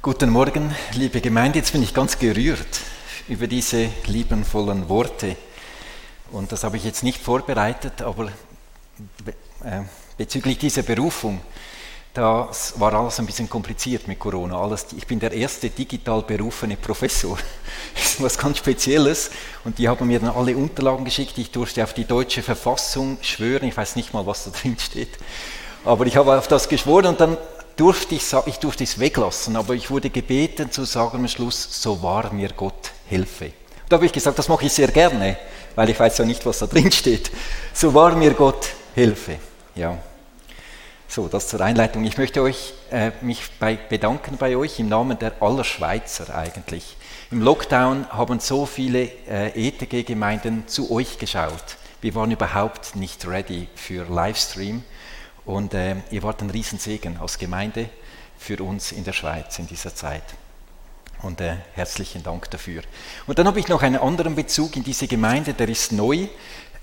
Guten 0.00 0.30
Morgen, 0.30 0.72
liebe 0.92 1.20
Gemeinde. 1.20 1.58
Jetzt 1.58 1.72
bin 1.72 1.82
ich 1.82 1.92
ganz 1.92 2.20
gerührt 2.20 2.82
über 3.26 3.48
diese 3.48 3.90
liebenvollen 4.06 4.88
Worte. 4.88 5.34
Und 6.30 6.52
das 6.52 6.62
habe 6.62 6.76
ich 6.76 6.84
jetzt 6.84 7.02
nicht 7.02 7.20
vorbereitet, 7.20 8.00
aber 8.02 8.26
äh, 9.64 9.80
bezüglich 10.16 10.56
dieser 10.58 10.82
Berufung, 10.82 11.40
das 12.14 12.78
war 12.78 12.94
alles 12.94 13.18
ein 13.18 13.26
bisschen 13.26 13.50
kompliziert 13.50 14.06
mit 14.06 14.20
Corona. 14.20 14.56
Alles, 14.56 14.86
ich 14.96 15.04
bin 15.04 15.18
der 15.18 15.32
erste 15.32 15.68
digital 15.68 16.22
berufene 16.22 16.76
Professor. 16.76 17.36
Das 17.96 18.04
ist 18.04 18.22
was 18.22 18.38
ganz 18.38 18.58
Spezielles. 18.58 19.32
Und 19.64 19.78
die 19.78 19.88
haben 19.88 20.06
mir 20.06 20.20
dann 20.20 20.30
alle 20.30 20.56
Unterlagen 20.56 21.04
geschickt. 21.04 21.36
Ich 21.38 21.50
durfte 21.50 21.82
auf 21.82 21.92
die 21.92 22.04
deutsche 22.04 22.44
Verfassung 22.44 23.18
schwören. 23.20 23.66
Ich 23.66 23.76
weiß 23.76 23.96
nicht 23.96 24.14
mal, 24.14 24.24
was 24.24 24.44
da 24.44 24.52
drin 24.52 24.76
steht. 24.78 25.18
Aber 25.84 26.06
ich 26.06 26.16
habe 26.16 26.38
auf 26.38 26.46
das 26.46 26.68
geschworen 26.68 27.06
und 27.06 27.20
dann 27.20 27.36
durfte 27.78 28.14
ich, 28.16 28.24
ich 28.46 28.58
durfte 28.58 28.84
es 28.84 28.98
weglassen. 28.98 29.56
Aber 29.56 29.74
ich 29.74 29.90
wurde 29.90 30.10
gebeten 30.10 30.70
zu 30.70 30.84
sagen 30.84 31.18
am 31.18 31.28
Schluss, 31.28 31.82
so 31.82 32.02
wahr 32.02 32.32
mir 32.32 32.50
Gott 32.50 32.90
helfe. 33.08 33.52
Da 33.88 33.96
habe 33.96 34.06
ich 34.06 34.12
gesagt, 34.12 34.38
das 34.38 34.48
mache 34.48 34.66
ich 34.66 34.72
sehr 34.72 34.88
gerne, 34.88 35.38
weil 35.74 35.88
ich 35.88 35.98
weiß 35.98 36.18
ja 36.18 36.24
nicht, 36.26 36.44
was 36.44 36.58
da 36.58 36.66
drin 36.66 36.92
steht. 36.92 37.30
So 37.72 37.94
wahr 37.94 38.14
mir 38.14 38.34
Gott 38.34 38.68
helfe. 38.94 39.38
Ja. 39.74 39.96
So, 41.10 41.26
das 41.26 41.48
zur 41.48 41.62
Einleitung. 41.62 42.04
Ich 42.04 42.18
möchte 42.18 42.42
euch, 42.42 42.74
äh, 42.90 43.12
mich 43.22 43.42
bei, 43.58 43.76
bedanken 43.76 44.36
bei 44.36 44.56
euch 44.56 44.78
im 44.78 44.90
Namen 44.90 45.18
der 45.18 45.40
aller 45.40 45.64
Schweizer 45.64 46.34
eigentlich. 46.34 46.96
Im 47.30 47.40
Lockdown 47.40 48.10
haben 48.10 48.40
so 48.40 48.66
viele 48.66 49.10
äh, 49.26 49.68
ETG-Gemeinden 49.68 50.68
zu 50.68 50.90
euch 50.90 51.18
geschaut. 51.18 51.78
Wir 52.02 52.14
waren 52.14 52.30
überhaupt 52.30 52.94
nicht 52.94 53.26
ready 53.26 53.68
für 53.74 54.04
Livestream 54.04 54.82
und 55.48 55.72
äh, 55.72 55.96
ihr 56.10 56.22
wart 56.22 56.42
ein 56.42 56.50
Riesensegen 56.50 57.16
als 57.16 57.38
Gemeinde 57.38 57.88
für 58.38 58.62
uns 58.62 58.92
in 58.92 59.02
der 59.02 59.14
Schweiz 59.14 59.58
in 59.58 59.66
dieser 59.66 59.94
Zeit. 59.94 60.22
Und 61.22 61.40
äh, 61.40 61.56
herzlichen 61.72 62.22
Dank 62.22 62.50
dafür. 62.50 62.82
Und 63.26 63.38
dann 63.38 63.46
habe 63.46 63.58
ich 63.58 63.66
noch 63.66 63.82
einen 63.82 63.96
anderen 63.96 64.36
Bezug 64.36 64.76
in 64.76 64.84
diese 64.84 65.08
Gemeinde, 65.08 65.54
der 65.54 65.70
ist 65.70 65.90
neu. 65.90 66.26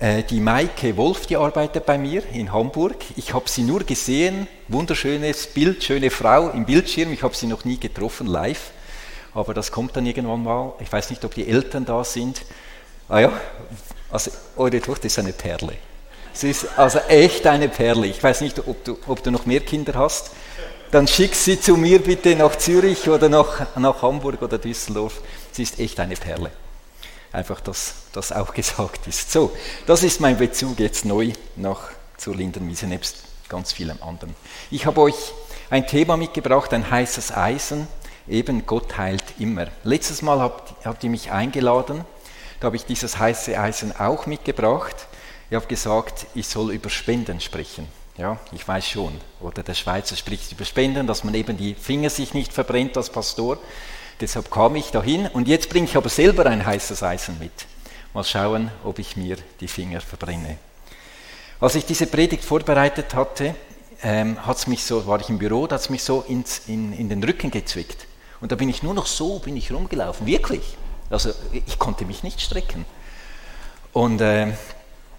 Äh, 0.00 0.24
die 0.24 0.40
Maike 0.40 0.96
Wolf, 0.96 1.26
die 1.26 1.36
arbeitet 1.36 1.86
bei 1.86 1.96
mir 1.96 2.26
in 2.32 2.52
Hamburg. 2.52 2.96
Ich 3.14 3.32
habe 3.32 3.48
sie 3.48 3.62
nur 3.62 3.84
gesehen, 3.84 4.48
wunderschönes 4.66 5.46
Bild, 5.46 5.84
schöne 5.84 6.10
Frau 6.10 6.50
im 6.50 6.66
Bildschirm. 6.66 7.12
Ich 7.12 7.22
habe 7.22 7.36
sie 7.36 7.46
noch 7.46 7.64
nie 7.64 7.78
getroffen, 7.78 8.26
live. 8.26 8.72
Aber 9.32 9.54
das 9.54 9.70
kommt 9.70 9.96
dann 9.96 10.06
irgendwann 10.06 10.42
mal. 10.42 10.72
Ich 10.80 10.92
weiß 10.92 11.10
nicht, 11.10 11.24
ob 11.24 11.34
die 11.34 11.46
Eltern 11.46 11.84
da 11.84 12.02
sind. 12.02 12.42
Ah 13.08 13.20
ja, 13.20 13.32
also 14.10 14.32
eure 14.56 14.80
Tochter 14.80 15.06
ist 15.06 15.20
eine 15.20 15.32
Perle. 15.32 15.76
Sie 16.36 16.50
ist 16.50 16.66
also 16.76 16.98
echt 17.08 17.46
eine 17.46 17.68
Perle. 17.68 18.06
Ich 18.06 18.22
weiß 18.22 18.42
nicht, 18.42 18.58
ob 18.66 18.84
du, 18.84 18.98
ob 19.06 19.22
du 19.22 19.30
noch 19.30 19.46
mehr 19.46 19.60
Kinder 19.60 19.94
hast 19.94 20.30
dann 20.90 21.06
schick 21.06 21.34
sie 21.34 21.60
zu 21.60 21.76
mir 21.76 22.02
bitte 22.02 22.34
nach 22.36 22.56
Zürich 22.56 23.08
oder 23.08 23.28
nach, 23.28 23.76
nach 23.76 24.02
Hamburg 24.02 24.40
oder 24.42 24.58
Düsseldorf. 24.58 25.20
Sie 25.52 25.62
ist 25.62 25.78
echt 25.78 25.98
eine 26.00 26.14
Perle. 26.14 26.50
Einfach, 27.32 27.60
dass 27.60 27.94
das 28.12 28.32
auch 28.32 28.54
gesagt 28.54 29.06
ist. 29.06 29.32
So, 29.32 29.52
das 29.86 30.02
ist 30.02 30.20
mein 30.20 30.38
Bezug 30.38 30.78
jetzt 30.78 31.04
neu 31.04 31.32
nach 31.56 31.90
zur 32.16 32.34
Lindenwiese, 32.34 32.86
nebst 32.86 33.16
ganz 33.48 33.72
vielem 33.72 34.02
anderen. 34.02 34.34
Ich 34.70 34.86
habe 34.86 35.00
euch 35.02 35.32
ein 35.70 35.86
Thema 35.86 36.16
mitgebracht, 36.16 36.72
ein 36.72 36.90
heißes 36.90 37.32
Eisen, 37.32 37.88
eben 38.28 38.64
Gott 38.64 38.96
heilt 38.96 39.24
immer. 39.38 39.66
Letztes 39.84 40.22
Mal 40.22 40.40
habt, 40.40 40.74
habt 40.84 41.04
ihr 41.04 41.10
mich 41.10 41.30
eingeladen, 41.30 42.04
da 42.60 42.66
habe 42.66 42.76
ich 42.76 42.86
dieses 42.86 43.18
heiße 43.18 43.58
Eisen 43.58 43.94
auch 43.98 44.26
mitgebracht. 44.26 44.96
Ich 45.48 45.54
habe 45.54 45.66
gesagt, 45.66 46.26
ich 46.34 46.48
soll 46.48 46.72
über 46.72 46.90
Spenden 46.90 47.40
sprechen. 47.40 47.86
Ja, 48.18 48.38
ich 48.50 48.66
weiß 48.66 48.88
schon. 48.88 49.12
Oder 49.40 49.62
der 49.62 49.74
Schweizer 49.74 50.16
spricht 50.16 50.50
über 50.50 50.64
Spenden, 50.64 51.06
dass 51.06 51.22
man 51.22 51.34
eben 51.34 51.56
die 51.56 51.74
Finger 51.74 52.10
sich 52.10 52.34
nicht 52.34 52.52
verbrennt 52.52 52.96
als 52.96 53.10
Pastor. 53.10 53.58
Deshalb 54.20 54.50
kam 54.50 54.74
ich 54.74 54.90
dahin 54.90 55.26
und 55.28 55.46
jetzt 55.46 55.68
bringe 55.68 55.86
ich 55.86 55.96
aber 55.96 56.08
selber 56.08 56.46
ein 56.46 56.64
heißes 56.64 57.02
Eisen 57.02 57.38
mit. 57.38 57.52
Mal 58.12 58.24
schauen, 58.24 58.70
ob 58.82 58.98
ich 58.98 59.16
mir 59.16 59.36
die 59.60 59.68
Finger 59.68 60.00
verbrenne. 60.00 60.56
Als 61.60 61.74
ich 61.74 61.84
diese 61.84 62.06
Predigt 62.06 62.44
vorbereitet 62.44 63.14
hatte, 63.14 63.54
ähm, 64.02 64.44
hat's 64.44 64.66
mich 64.66 64.82
so, 64.82 65.06
war 65.06 65.20
ich 65.20 65.28
im 65.28 65.38
Büro, 65.38 65.66
da 65.66 65.74
hat 65.74 65.82
es 65.82 65.90
mich 65.90 66.02
so 66.02 66.22
ins, 66.26 66.62
in, 66.66 66.92
in 66.92 67.08
den 67.08 67.22
Rücken 67.22 67.50
gezwickt. 67.50 68.06
Und 68.40 68.52
da 68.52 68.56
bin 68.56 68.68
ich 68.68 68.82
nur 68.82 68.94
noch 68.94 69.06
so, 69.06 69.38
bin 69.38 69.56
ich 69.56 69.70
rumgelaufen, 69.70 70.26
wirklich. 70.26 70.76
Also 71.08 71.30
ich 71.52 71.78
konnte 71.78 72.04
mich 72.04 72.22
nicht 72.22 72.40
strecken. 72.40 72.84
Und 73.92 74.20
äh, 74.20 74.52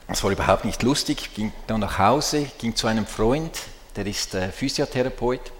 es 0.07 0.23
war 0.23 0.31
überhaupt 0.31 0.66
nicht 0.66 0.84
lustig. 0.84 1.18
Ich 1.22 1.34
ging 1.34 1.51
dann 1.68 1.81
nach 1.81 2.00
Hause, 2.00 2.47
ging 2.59 2.75
zu 2.75 2.88
einem 2.88 3.06
Freund, 3.06 3.51
der 3.95 4.06
ist 4.06 4.34
äh, 4.35 4.50
Physiotherapeut. 4.51 5.51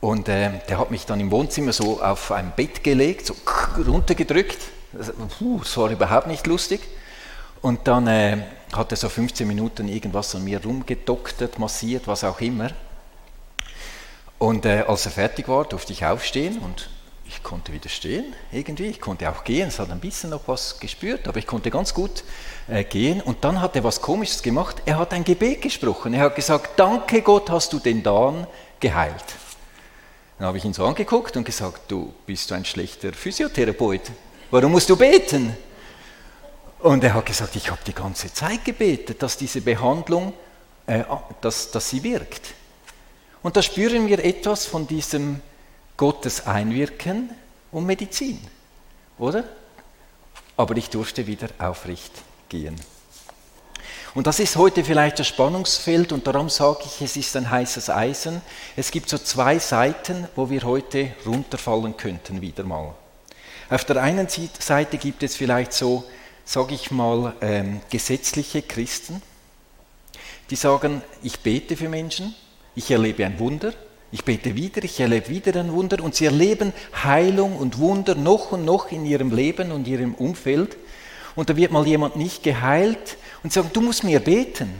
Und 0.00 0.28
äh, 0.28 0.60
der 0.68 0.78
hat 0.78 0.90
mich 0.90 1.06
dann 1.06 1.20
im 1.20 1.30
Wohnzimmer 1.30 1.72
so 1.72 2.02
auf 2.02 2.30
ein 2.32 2.52
Bett 2.54 2.82
gelegt, 2.84 3.26
so 3.26 3.34
runtergedrückt. 3.86 4.58
Das 4.92 5.12
war 5.76 5.90
überhaupt 5.90 6.26
nicht 6.26 6.46
lustig. 6.46 6.80
Und 7.60 7.88
dann 7.88 8.06
äh, 8.06 8.42
hat 8.74 8.90
er 8.90 8.96
so 8.96 9.08
15 9.08 9.46
Minuten 9.46 9.88
irgendwas 9.88 10.34
an 10.34 10.44
mir 10.44 10.62
rumgedoktert, 10.62 11.58
massiert, 11.58 12.06
was 12.06 12.24
auch 12.24 12.40
immer. 12.40 12.70
Und 14.38 14.66
äh, 14.66 14.84
als 14.86 15.06
er 15.06 15.12
fertig 15.12 15.48
war, 15.48 15.64
durfte 15.64 15.92
ich 15.92 16.04
aufstehen 16.04 16.58
und 16.58 16.90
ich 17.26 17.42
konnte 17.42 17.72
wieder 17.72 17.88
stehen, 17.88 18.34
irgendwie. 18.52 18.86
Ich 18.86 19.00
konnte 19.00 19.30
auch 19.30 19.44
gehen, 19.44 19.68
es 19.68 19.78
hat 19.78 19.90
ein 19.90 20.00
bisschen 20.00 20.30
noch 20.30 20.42
was 20.46 20.78
gespürt, 20.78 21.26
aber 21.26 21.38
ich 21.38 21.46
konnte 21.46 21.70
ganz 21.70 21.94
gut 21.94 22.22
äh, 22.68 22.84
gehen. 22.84 23.20
Und 23.20 23.44
dann 23.44 23.60
hat 23.60 23.76
er 23.76 23.84
was 23.84 24.00
Komisches 24.00 24.42
gemacht. 24.42 24.82
Er 24.84 24.98
hat 24.98 25.12
ein 25.12 25.24
Gebet 25.24 25.62
gesprochen. 25.62 26.14
Er 26.14 26.24
hat 26.24 26.36
gesagt: 26.36 26.78
Danke 26.78 27.22
Gott, 27.22 27.50
hast 27.50 27.72
du 27.72 27.78
den 27.78 28.02
Dan 28.02 28.46
geheilt. 28.78 29.24
Dann 30.38 30.48
habe 30.48 30.58
ich 30.58 30.64
ihn 30.64 30.74
so 30.74 30.84
angeguckt 30.84 31.36
und 31.36 31.44
gesagt: 31.44 31.90
Du 31.90 32.12
bist 32.26 32.52
ein 32.52 32.64
schlechter 32.64 33.12
Physiotherapeut. 33.12 34.02
Warum 34.50 34.72
musst 34.72 34.90
du 34.90 34.96
beten? 34.96 35.56
Und 36.80 37.02
er 37.02 37.14
hat 37.14 37.26
gesagt: 37.26 37.56
Ich 37.56 37.70
habe 37.70 37.80
die 37.86 37.94
ganze 37.94 38.32
Zeit 38.32 38.64
gebetet, 38.64 39.22
dass 39.22 39.38
diese 39.38 39.62
Behandlung, 39.62 40.34
äh, 40.86 41.04
dass, 41.40 41.70
dass 41.70 41.88
sie 41.88 42.02
wirkt. 42.02 42.54
Und 43.42 43.56
da 43.56 43.62
spüren 43.62 44.08
wir 44.08 44.22
etwas 44.24 44.66
von 44.66 44.86
diesem 44.86 45.40
Gottes 45.96 46.46
Einwirken 46.46 47.30
und 47.70 47.86
Medizin, 47.86 48.40
oder? 49.18 49.44
Aber 50.56 50.76
ich 50.76 50.90
durfte 50.90 51.26
wieder 51.26 51.48
aufrecht 51.58 52.12
gehen. 52.48 52.76
Und 54.14 54.28
das 54.28 54.38
ist 54.38 54.56
heute 54.56 54.84
vielleicht 54.84 55.18
das 55.18 55.26
Spannungsfeld 55.26 56.12
und 56.12 56.26
darum 56.26 56.48
sage 56.48 56.84
ich, 56.86 57.00
es 57.02 57.16
ist 57.16 57.34
ein 57.36 57.50
heißes 57.50 57.90
Eisen. 57.90 58.42
Es 58.76 58.92
gibt 58.92 59.08
so 59.08 59.18
zwei 59.18 59.58
Seiten, 59.58 60.28
wo 60.36 60.48
wir 60.50 60.62
heute 60.62 61.10
runterfallen 61.26 61.96
könnten 61.96 62.40
wieder 62.40 62.62
mal. 62.62 62.94
Auf 63.70 63.84
der 63.84 64.00
einen 64.00 64.28
Seite 64.28 64.98
gibt 64.98 65.24
es 65.24 65.34
vielleicht 65.34 65.72
so, 65.72 66.04
sage 66.44 66.74
ich 66.74 66.92
mal, 66.92 67.34
ähm, 67.40 67.80
gesetzliche 67.90 68.62
Christen, 68.62 69.20
die 70.50 70.56
sagen, 70.56 71.02
ich 71.22 71.40
bete 71.40 71.76
für 71.76 71.88
Menschen, 71.88 72.34
ich 72.76 72.90
erlebe 72.90 73.24
ein 73.24 73.38
Wunder, 73.40 73.72
ich 74.14 74.24
bete 74.24 74.54
wieder, 74.54 74.84
ich 74.84 75.00
erlebe 75.00 75.28
wieder 75.28 75.58
ein 75.58 75.72
Wunder 75.72 76.00
und 76.00 76.14
sie 76.14 76.26
erleben 76.26 76.72
Heilung 77.02 77.56
und 77.56 77.78
Wunder 77.78 78.14
noch 78.14 78.52
und 78.52 78.64
noch 78.64 78.92
in 78.92 79.04
ihrem 79.04 79.34
Leben 79.34 79.72
und 79.72 79.88
ihrem 79.88 80.14
Umfeld. 80.14 80.76
Und 81.34 81.50
da 81.50 81.56
wird 81.56 81.72
mal 81.72 81.84
jemand 81.84 82.14
nicht 82.14 82.44
geheilt 82.44 83.16
und 83.42 83.52
sagt, 83.52 83.74
du 83.74 83.80
musst 83.80 84.04
mehr 84.04 84.20
beten, 84.20 84.70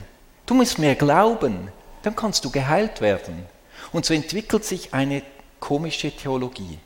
du 0.45 0.53
musst 0.53 0.79
mehr 0.79 0.95
glauben, 0.95 1.67
dann 2.03 2.15
kannst 2.15 2.45
du 2.45 2.49
geheilt 2.49 3.01
werden. 3.01 3.45
Und 3.91 4.05
so 4.05 4.13
entwickelt 4.13 4.63
sich 4.63 4.93
eine 4.93 5.21
komische 5.59 6.11
Theologie, 6.11 6.79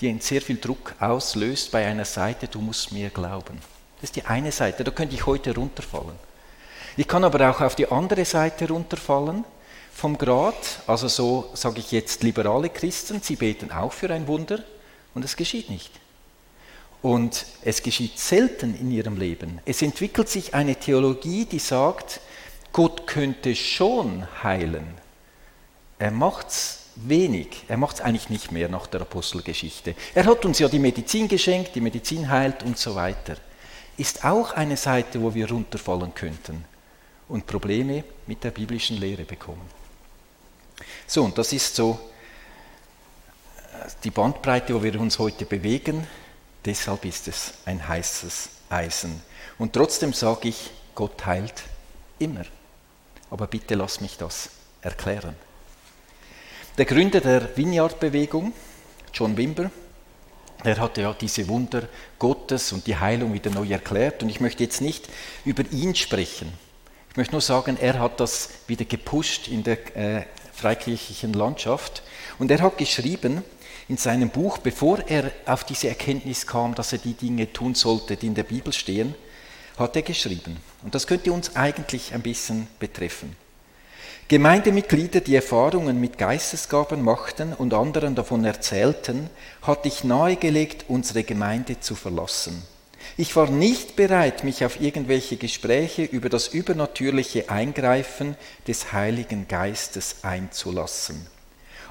die 0.00 0.16
sehr 0.20 0.40
viel 0.40 0.58
Druck 0.58 0.94
auslöst 1.00 1.72
bei 1.72 1.84
einer 1.84 2.04
Seite, 2.04 2.46
du 2.46 2.60
musst 2.60 2.92
mehr 2.92 3.10
glauben. 3.10 3.58
Das 3.96 4.10
ist 4.10 4.14
die 4.14 4.26
eine 4.26 4.52
Seite, 4.52 4.84
da 4.84 4.92
könnte 4.92 5.16
ich 5.16 5.26
heute 5.26 5.56
runterfallen. 5.56 6.14
Ich 6.96 7.08
kann 7.08 7.24
aber 7.24 7.50
auch 7.50 7.60
auf 7.60 7.74
die 7.74 7.90
andere 7.90 8.24
Seite 8.24 8.68
runterfallen 8.68 9.44
vom 9.98 10.16
Grad, 10.16 10.54
also 10.86 11.08
so 11.08 11.50
sage 11.54 11.80
ich 11.80 11.90
jetzt 11.90 12.22
liberale 12.22 12.68
Christen, 12.68 13.20
sie 13.20 13.34
beten 13.34 13.72
auch 13.72 13.92
für 13.92 14.08
ein 14.10 14.28
Wunder 14.28 14.62
und 15.12 15.24
es 15.24 15.34
geschieht 15.34 15.70
nicht. 15.70 15.90
Und 17.02 17.46
es 17.62 17.82
geschieht 17.82 18.16
selten 18.16 18.78
in 18.78 18.92
ihrem 18.92 19.16
Leben. 19.16 19.60
Es 19.64 19.82
entwickelt 19.82 20.28
sich 20.28 20.54
eine 20.54 20.76
Theologie, 20.76 21.46
die 21.46 21.58
sagt, 21.58 22.20
Gott 22.72 23.08
könnte 23.08 23.56
schon 23.56 24.28
heilen. 24.44 24.86
Er 25.98 26.12
macht 26.12 26.50
es 26.50 26.84
wenig, 26.94 27.64
er 27.66 27.76
macht 27.76 27.96
es 27.96 28.00
eigentlich 28.00 28.30
nicht 28.30 28.52
mehr 28.52 28.68
nach 28.68 28.86
der 28.86 29.00
Apostelgeschichte. 29.00 29.96
Er 30.14 30.26
hat 30.26 30.44
uns 30.44 30.60
ja 30.60 30.68
die 30.68 30.78
Medizin 30.78 31.26
geschenkt, 31.26 31.74
die 31.74 31.80
Medizin 31.80 32.30
heilt 32.30 32.62
und 32.62 32.78
so 32.78 32.94
weiter. 32.94 33.36
Ist 33.96 34.24
auch 34.24 34.52
eine 34.52 34.76
Seite, 34.76 35.20
wo 35.20 35.34
wir 35.34 35.50
runterfallen 35.50 36.14
könnten 36.14 36.64
und 37.28 37.48
Probleme 37.48 38.04
mit 38.28 38.44
der 38.44 38.52
biblischen 38.52 38.98
Lehre 38.98 39.24
bekommen. 39.24 39.87
So, 41.06 41.24
und 41.24 41.36
das 41.38 41.52
ist 41.52 41.74
so 41.74 41.98
äh, 43.72 43.88
die 44.04 44.10
Bandbreite, 44.10 44.74
wo 44.74 44.82
wir 44.82 45.00
uns 45.00 45.18
heute 45.18 45.44
bewegen. 45.44 46.06
Deshalb 46.64 47.04
ist 47.04 47.28
es 47.28 47.54
ein 47.64 47.86
heißes 47.86 48.48
Eisen. 48.68 49.22
Und 49.58 49.72
trotzdem 49.72 50.12
sage 50.12 50.48
ich, 50.48 50.70
Gott 50.94 51.24
heilt 51.26 51.62
immer. 52.18 52.44
Aber 53.30 53.46
bitte 53.46 53.74
lass 53.74 54.00
mich 54.00 54.16
das 54.18 54.50
erklären. 54.82 55.34
Der 56.76 56.84
Gründer 56.84 57.20
der 57.20 57.56
Vineyard-Bewegung, 57.56 58.52
John 59.12 59.36
Wimber. 59.36 59.70
Er 60.64 60.78
hatte 60.78 61.02
ja 61.02 61.12
diese 61.12 61.46
Wunder 61.48 61.88
Gottes 62.18 62.72
und 62.72 62.86
die 62.86 62.96
Heilung 62.96 63.32
wieder 63.32 63.50
neu 63.50 63.68
erklärt. 63.68 64.22
Und 64.22 64.28
ich 64.28 64.40
möchte 64.40 64.62
jetzt 64.64 64.80
nicht 64.80 65.08
über 65.44 65.64
ihn 65.70 65.94
sprechen. 65.94 66.52
Ich 67.10 67.16
möchte 67.16 67.32
nur 67.32 67.40
sagen, 67.40 67.76
er 67.80 67.98
hat 67.98 68.20
das 68.20 68.50
wieder 68.66 68.84
gepusht 68.84 69.48
in 69.48 69.64
der 69.64 69.96
äh, 69.96 70.24
freikirchlichen 70.58 71.32
Landschaft. 71.32 72.02
Und 72.38 72.50
er 72.50 72.60
hat 72.60 72.78
geschrieben 72.78 73.42
in 73.88 73.96
seinem 73.96 74.30
Buch, 74.30 74.58
bevor 74.58 74.98
er 75.06 75.30
auf 75.46 75.64
diese 75.64 75.88
Erkenntnis 75.88 76.46
kam, 76.46 76.74
dass 76.74 76.92
er 76.92 76.98
die 76.98 77.14
Dinge 77.14 77.52
tun 77.52 77.74
sollte, 77.74 78.16
die 78.16 78.26
in 78.26 78.34
der 78.34 78.42
Bibel 78.42 78.72
stehen, 78.72 79.14
hat 79.78 79.96
er 79.96 80.02
geschrieben. 80.02 80.56
Und 80.82 80.94
das 80.94 81.06
könnte 81.06 81.32
uns 81.32 81.56
eigentlich 81.56 82.12
ein 82.12 82.22
bisschen 82.22 82.66
betreffen. 82.78 83.36
Gemeindemitglieder, 84.26 85.20
die 85.20 85.36
Erfahrungen 85.36 85.98
mit 85.98 86.18
Geistesgaben 86.18 87.02
machten 87.02 87.54
und 87.54 87.72
anderen 87.72 88.14
davon 88.14 88.44
erzählten, 88.44 89.30
hatte 89.62 89.88
ich 89.88 90.04
nahegelegt, 90.04 90.84
unsere 90.88 91.24
Gemeinde 91.24 91.80
zu 91.80 91.94
verlassen. 91.94 92.62
Ich 93.20 93.34
war 93.34 93.50
nicht 93.50 93.96
bereit, 93.96 94.44
mich 94.44 94.64
auf 94.64 94.80
irgendwelche 94.80 95.36
Gespräche 95.36 96.04
über 96.04 96.28
das 96.28 96.46
übernatürliche 96.46 97.50
Eingreifen 97.50 98.36
des 98.68 98.92
Heiligen 98.92 99.48
Geistes 99.48 100.18
einzulassen. 100.22 101.26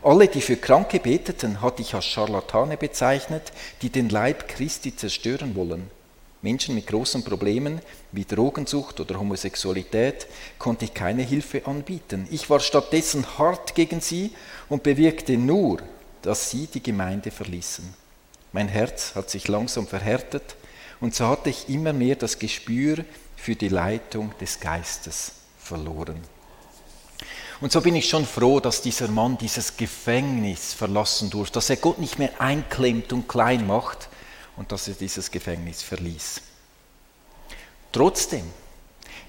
Alle, 0.01 0.29
die 0.29 0.39
für 0.39 0.55
Kranke 0.55 1.01
beteten, 1.01 1.61
hatte 1.61 1.81
ich 1.81 1.93
als 1.93 2.05
Scharlatane 2.05 2.77
bezeichnet, 2.77 3.51
die 3.81 3.89
den 3.89 4.07
Leib 4.07 4.47
Christi 4.47 4.95
zerstören 4.95 5.53
wollen. 5.55 5.91
Menschen 6.41 6.75
mit 6.75 6.87
großen 6.87 7.25
Problemen 7.25 7.81
wie 8.13 8.23
Drogensucht 8.23 9.01
oder 9.01 9.19
Homosexualität 9.19 10.27
konnte 10.57 10.85
ich 10.85 10.93
keine 10.93 11.23
Hilfe 11.23 11.67
anbieten. 11.67 12.25
Ich 12.31 12.49
war 12.49 12.61
stattdessen 12.61 13.37
hart 13.37 13.75
gegen 13.75 13.99
sie 13.99 14.31
und 14.69 14.81
bewirkte 14.81 15.35
nur, 15.35 15.79
dass 16.21 16.51
sie 16.51 16.67
die 16.67 16.81
Gemeinde 16.81 17.31
verließen. 17.31 17.83
Mein 18.53 18.69
Herz 18.69 19.13
hat 19.13 19.29
sich 19.29 19.49
langsam 19.49 19.87
verhärtet 19.87 20.55
und 20.99 21.15
so 21.15 21.27
hatte 21.27 21.49
ich 21.49 21.69
immer 21.69 21.93
mehr 21.93 22.15
das 22.15 22.39
Gespür 22.39 23.05
für 23.35 23.55
die 23.55 23.69
Leitung 23.69 24.33
des 24.39 24.59
Geistes 24.59 25.31
verloren. 25.59 26.19
Und 27.59 27.71
so 27.71 27.81
bin 27.81 27.95
ich 27.95 28.07
schon 28.07 28.25
froh, 28.25 28.59
dass 28.59 28.81
dieser 28.81 29.07
Mann 29.07 29.37
dieses 29.37 29.77
Gefängnis 29.77 30.73
verlassen 30.73 31.29
durfte, 31.29 31.55
dass 31.55 31.69
er 31.69 31.77
Gott 31.77 31.97
nicht 31.97 32.19
mehr 32.19 32.39
einklemmt 32.39 33.13
und 33.13 33.27
klein 33.27 33.65
macht, 33.65 34.09
und 34.57 34.71
dass 34.71 34.87
er 34.87 34.95
dieses 34.95 35.31
Gefängnis 35.31 35.81
verließ. 35.83 36.41
Trotzdem, 37.91 38.43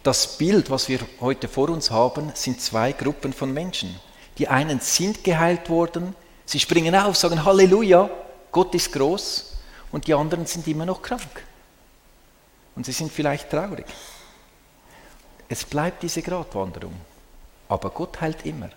das 0.03 0.39
Bild, 0.39 0.71
was 0.71 0.89
wir 0.89 1.01
heute 1.21 1.49
vor 1.49 1.69
uns 1.69 1.91
haben, 1.91 2.33
sind 2.35 2.61
zwei 2.61 2.93
Gruppen 2.93 3.33
von 3.33 3.53
Menschen. 3.53 3.95
Die 4.39 4.49
einen 4.49 4.81
sind 4.81 5.23
geheilt 5.23 5.69
worden, 5.69 6.15
sie 6.47 6.59
springen 6.59 6.95
auf, 6.95 7.17
sagen 7.17 7.45
Halleluja, 7.45 8.11
Gott 8.51 8.75
ist 8.75 8.93
groß, 8.93 9.53
und 9.93 10.07
die 10.07 10.15
anderen 10.15 10.47
sind 10.47 10.67
immer 10.67 10.87
noch 10.87 11.03
krank. 11.03 11.45
Und 12.79 12.87
sie 12.87 12.93
sind 12.93 13.11
vielleicht 13.11 13.51
traurig. 13.51 13.87
Es 15.49 15.65
bleibt 15.65 16.05
diese 16.05 16.23
Gratwanderung, 16.23 16.95
aber 17.69 17.91
Gott 17.91 18.21
heilt 18.21 18.47
immer. 18.47 18.71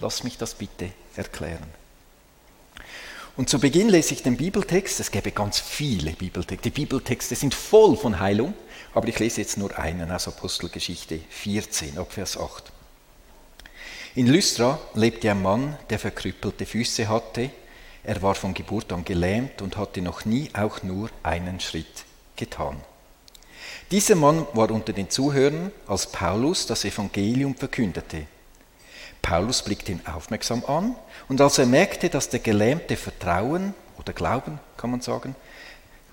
Lass 0.00 0.24
mich 0.24 0.38
das 0.38 0.54
bitte 0.54 0.92
erklären. 1.14 1.68
Und 3.36 3.50
zu 3.50 3.60
Beginn 3.60 3.90
lese 3.90 4.14
ich 4.14 4.22
den 4.22 4.38
Bibeltext. 4.38 4.98
Es 4.98 5.10
gäbe 5.10 5.30
ganz 5.30 5.60
viele 5.60 6.12
Bibeltexte. 6.12 6.70
Die 6.70 6.74
Bibeltexte 6.74 7.34
sind 7.34 7.54
voll 7.54 7.98
von 7.98 8.18
Heilung, 8.18 8.54
aber 8.94 9.08
ich 9.08 9.18
lese 9.18 9.42
jetzt 9.42 9.58
nur 9.58 9.78
einen 9.78 10.10
aus 10.10 10.26
Apostelgeschichte 10.26 11.20
14, 11.28 11.98
ab 11.98 12.14
Vers 12.14 12.38
8. 12.38 12.72
In 14.14 14.26
Lystra 14.26 14.80
lebte 14.94 15.30
ein 15.30 15.42
Mann, 15.42 15.76
der 15.90 15.98
verkrüppelte 15.98 16.64
Füße 16.64 17.10
hatte. 17.10 17.50
Er 18.04 18.22
war 18.22 18.34
von 18.34 18.54
Geburt 18.54 18.90
an 18.90 19.04
gelähmt 19.04 19.60
und 19.60 19.76
hatte 19.76 20.00
noch 20.00 20.24
nie 20.24 20.48
auch 20.54 20.82
nur 20.82 21.10
einen 21.22 21.60
Schritt 21.60 22.06
getan. 22.36 22.80
Dieser 23.90 24.14
Mann 24.14 24.46
war 24.54 24.70
unter 24.70 24.92
den 24.92 25.10
Zuhörern, 25.10 25.70
als 25.86 26.06
Paulus 26.06 26.66
das 26.66 26.84
Evangelium 26.84 27.54
verkündete. 27.54 28.26
Paulus 29.20 29.62
blickte 29.62 29.92
ihn 29.92 30.00
aufmerksam 30.04 30.64
an 30.66 30.96
und 31.28 31.40
als 31.40 31.58
er 31.58 31.66
merkte, 31.66 32.08
dass 32.08 32.28
der 32.28 32.40
Gelähmte 32.40 32.96
Vertrauen 32.96 33.74
oder 33.98 34.12
Glauben, 34.12 34.58
kann 34.76 34.90
man 34.90 35.00
sagen, 35.00 35.36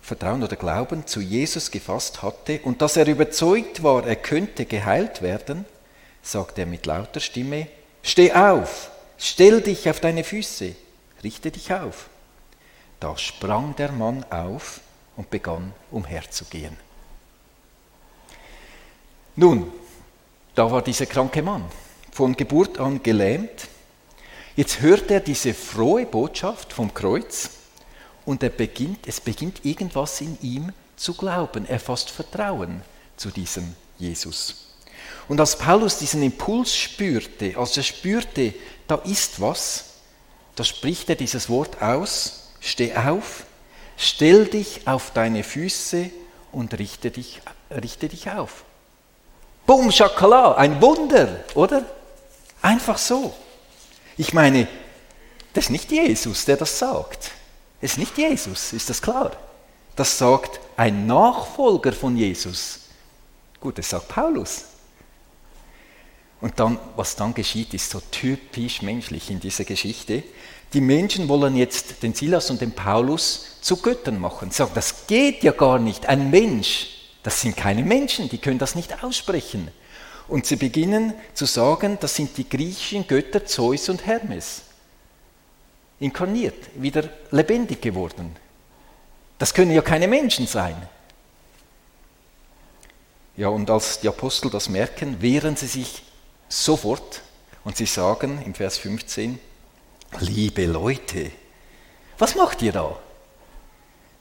Vertrauen 0.02 0.44
oder 0.44 0.56
Glauben 0.56 1.08
zu 1.08 1.20
Jesus 1.20 1.72
gefasst 1.72 2.22
hatte 2.22 2.60
und 2.64 2.82
dass 2.82 2.98
er 2.98 3.08
überzeugt 3.08 3.84
war, 3.84 4.06
er 4.06 4.16
könnte 4.16 4.66
geheilt 4.66 5.22
werden, 5.22 5.66
sagte 6.22 6.62
er 6.62 6.68
mit 6.68 6.86
lauter 6.86 7.20
Stimme, 7.20 7.68
Steh 8.02 8.32
auf, 8.34 8.92
stell 9.18 9.62
dich 9.62 9.90
auf 9.90 10.00
deine 10.00 10.24
Füße, 10.24 10.74
richte 11.24 11.52
dich 11.52 11.74
auf. 11.74 12.10
Da 13.00 13.18
sprang 13.18 13.76
der 13.76 13.92
Mann 13.92 14.26
auf 14.30 14.82
und 15.16 15.30
begann 15.30 15.74
umherzugehen. 15.92 16.78
Nun, 19.40 19.72
da 20.54 20.70
war 20.70 20.82
dieser 20.82 21.06
kranke 21.06 21.42
Mann 21.42 21.64
von 22.12 22.36
Geburt 22.36 22.78
an 22.78 23.02
gelähmt. 23.02 23.70
Jetzt 24.58 24.82
hört 24.82 25.10
er 25.10 25.22
diese 25.22 25.54
frohe 25.54 26.06
Botschaft 26.06 26.74
vom 26.74 26.94
Kreuz 26.94 27.50
und 28.26 28.44
er 28.44 28.50
beginnt, 28.50 29.08
es 29.08 29.22
beginnt 29.22 29.64
irgendwas 29.64 30.20
in 30.20 30.38
ihm 30.42 30.74
zu 30.98 31.14
glauben. 31.14 31.66
Er 31.66 31.80
fasst 31.80 32.10
Vertrauen 32.10 32.82
zu 33.16 33.30
diesem 33.30 33.78
Jesus. 33.98 34.76
Und 35.30 35.40
als 35.40 35.58
Paulus 35.58 36.00
diesen 36.00 36.22
Impuls 36.22 36.76
spürte, 36.76 37.56
als 37.56 37.78
er 37.78 37.84
spürte, 37.84 38.54
da 38.90 38.96
ist 38.96 39.40
was, 39.40 39.86
da 40.58 40.66
spricht 40.66 41.10
er 41.10 41.16
dieses 41.16 41.48
Wort 41.48 41.82
aus, 41.82 42.50
steh 42.60 42.94
auf, 42.94 43.46
stell 43.96 44.48
dich 44.48 44.86
auf 44.86 45.14
deine 45.14 45.46
Füße 45.46 46.10
und 46.52 46.78
richte 46.78 47.10
dich, 47.10 47.40
richte 47.72 48.10
dich 48.10 48.32
auf. 48.32 48.66
Bum, 49.70 49.92
Schakala, 49.92 50.56
ein 50.56 50.82
Wunder, 50.82 51.44
oder? 51.54 51.86
Einfach 52.60 52.98
so. 52.98 53.36
Ich 54.18 54.34
meine, 54.34 54.68
das 55.54 55.66
ist 55.66 55.70
nicht 55.70 55.92
Jesus, 55.92 56.44
der 56.46 56.58
das 56.58 56.80
sagt. 56.80 57.30
Es 57.80 57.92
ist 57.92 57.98
nicht 58.00 58.18
Jesus, 58.18 58.74
ist 58.74 58.90
das 58.90 59.00
klar. 59.00 59.32
Das 59.96 60.18
sagt 60.18 60.60
ein 60.76 61.06
Nachfolger 61.06 61.94
von 61.94 62.18
Jesus. 62.18 62.80
Gut, 63.62 63.78
das 63.78 63.92
sagt 63.92 64.08
Paulus. 64.08 64.64
Und 66.42 66.60
dann, 66.60 66.80
was 66.96 67.16
dann 67.16 67.36
geschieht, 67.36 67.76
ist 67.76 67.92
so 67.92 68.02
typisch 68.10 68.82
menschlich 68.82 69.30
in 69.30 69.40
dieser 69.40 69.66
Geschichte. 69.66 70.24
Die 70.74 70.82
Menschen 70.82 71.28
wollen 71.28 71.56
jetzt 71.56 72.02
den 72.02 72.16
Silas 72.16 72.50
und 72.50 72.60
den 72.60 72.72
Paulus 72.72 73.58
zu 73.62 73.78
Göttern 73.78 74.20
machen. 74.20 74.50
Sagen, 74.50 74.72
das 74.74 75.06
geht 75.06 75.44
ja 75.44 75.52
gar 75.52 75.78
nicht. 75.78 76.08
Ein 76.08 76.32
Mensch, 76.32 76.99
das 77.24 77.42
sind 77.42 77.58
keine 77.58 77.84
Menschen, 77.84 78.30
die 78.30 78.38
können 78.38 78.60
das 78.60 78.76
nicht 78.76 79.04
aussprechen. 79.04 79.70
Und 80.28 80.46
sie 80.46 80.56
beginnen 80.56 81.14
zu 81.34 81.46
sagen, 81.46 81.98
das 82.00 82.16
sind 82.16 82.38
die 82.38 82.48
griechischen 82.48 83.08
Götter 83.08 83.46
Zeus 83.46 83.90
und 83.90 84.06
Hermes. 84.06 84.62
Inkarniert, 86.00 86.70
wieder 86.76 87.10
lebendig 87.32 87.82
geworden. 87.82 88.36
Das 89.38 89.54
können 89.54 89.72
ja 89.72 89.82
keine 89.82 90.08
Menschen 90.08 90.48
sein. 90.48 90.76
Ja, 93.36 93.48
und 93.48 93.70
als 93.70 94.00
die 94.02 94.08
Apostel 94.08 94.50
das 94.50 94.70
merken, 94.70 95.22
wehren 95.22 95.56
sie 95.56 95.68
sich 95.68 96.04
sofort 96.48 97.22
und 97.64 97.78
sie 97.78 97.86
sagen 97.86 98.42
im 98.46 98.54
Vers 98.54 98.78
15, 98.78 99.40
liebe 100.20 100.66
Leute, 100.66 101.32
was 102.18 102.36
macht 102.36 102.62
ihr 102.62 102.74
da? 102.74 103.00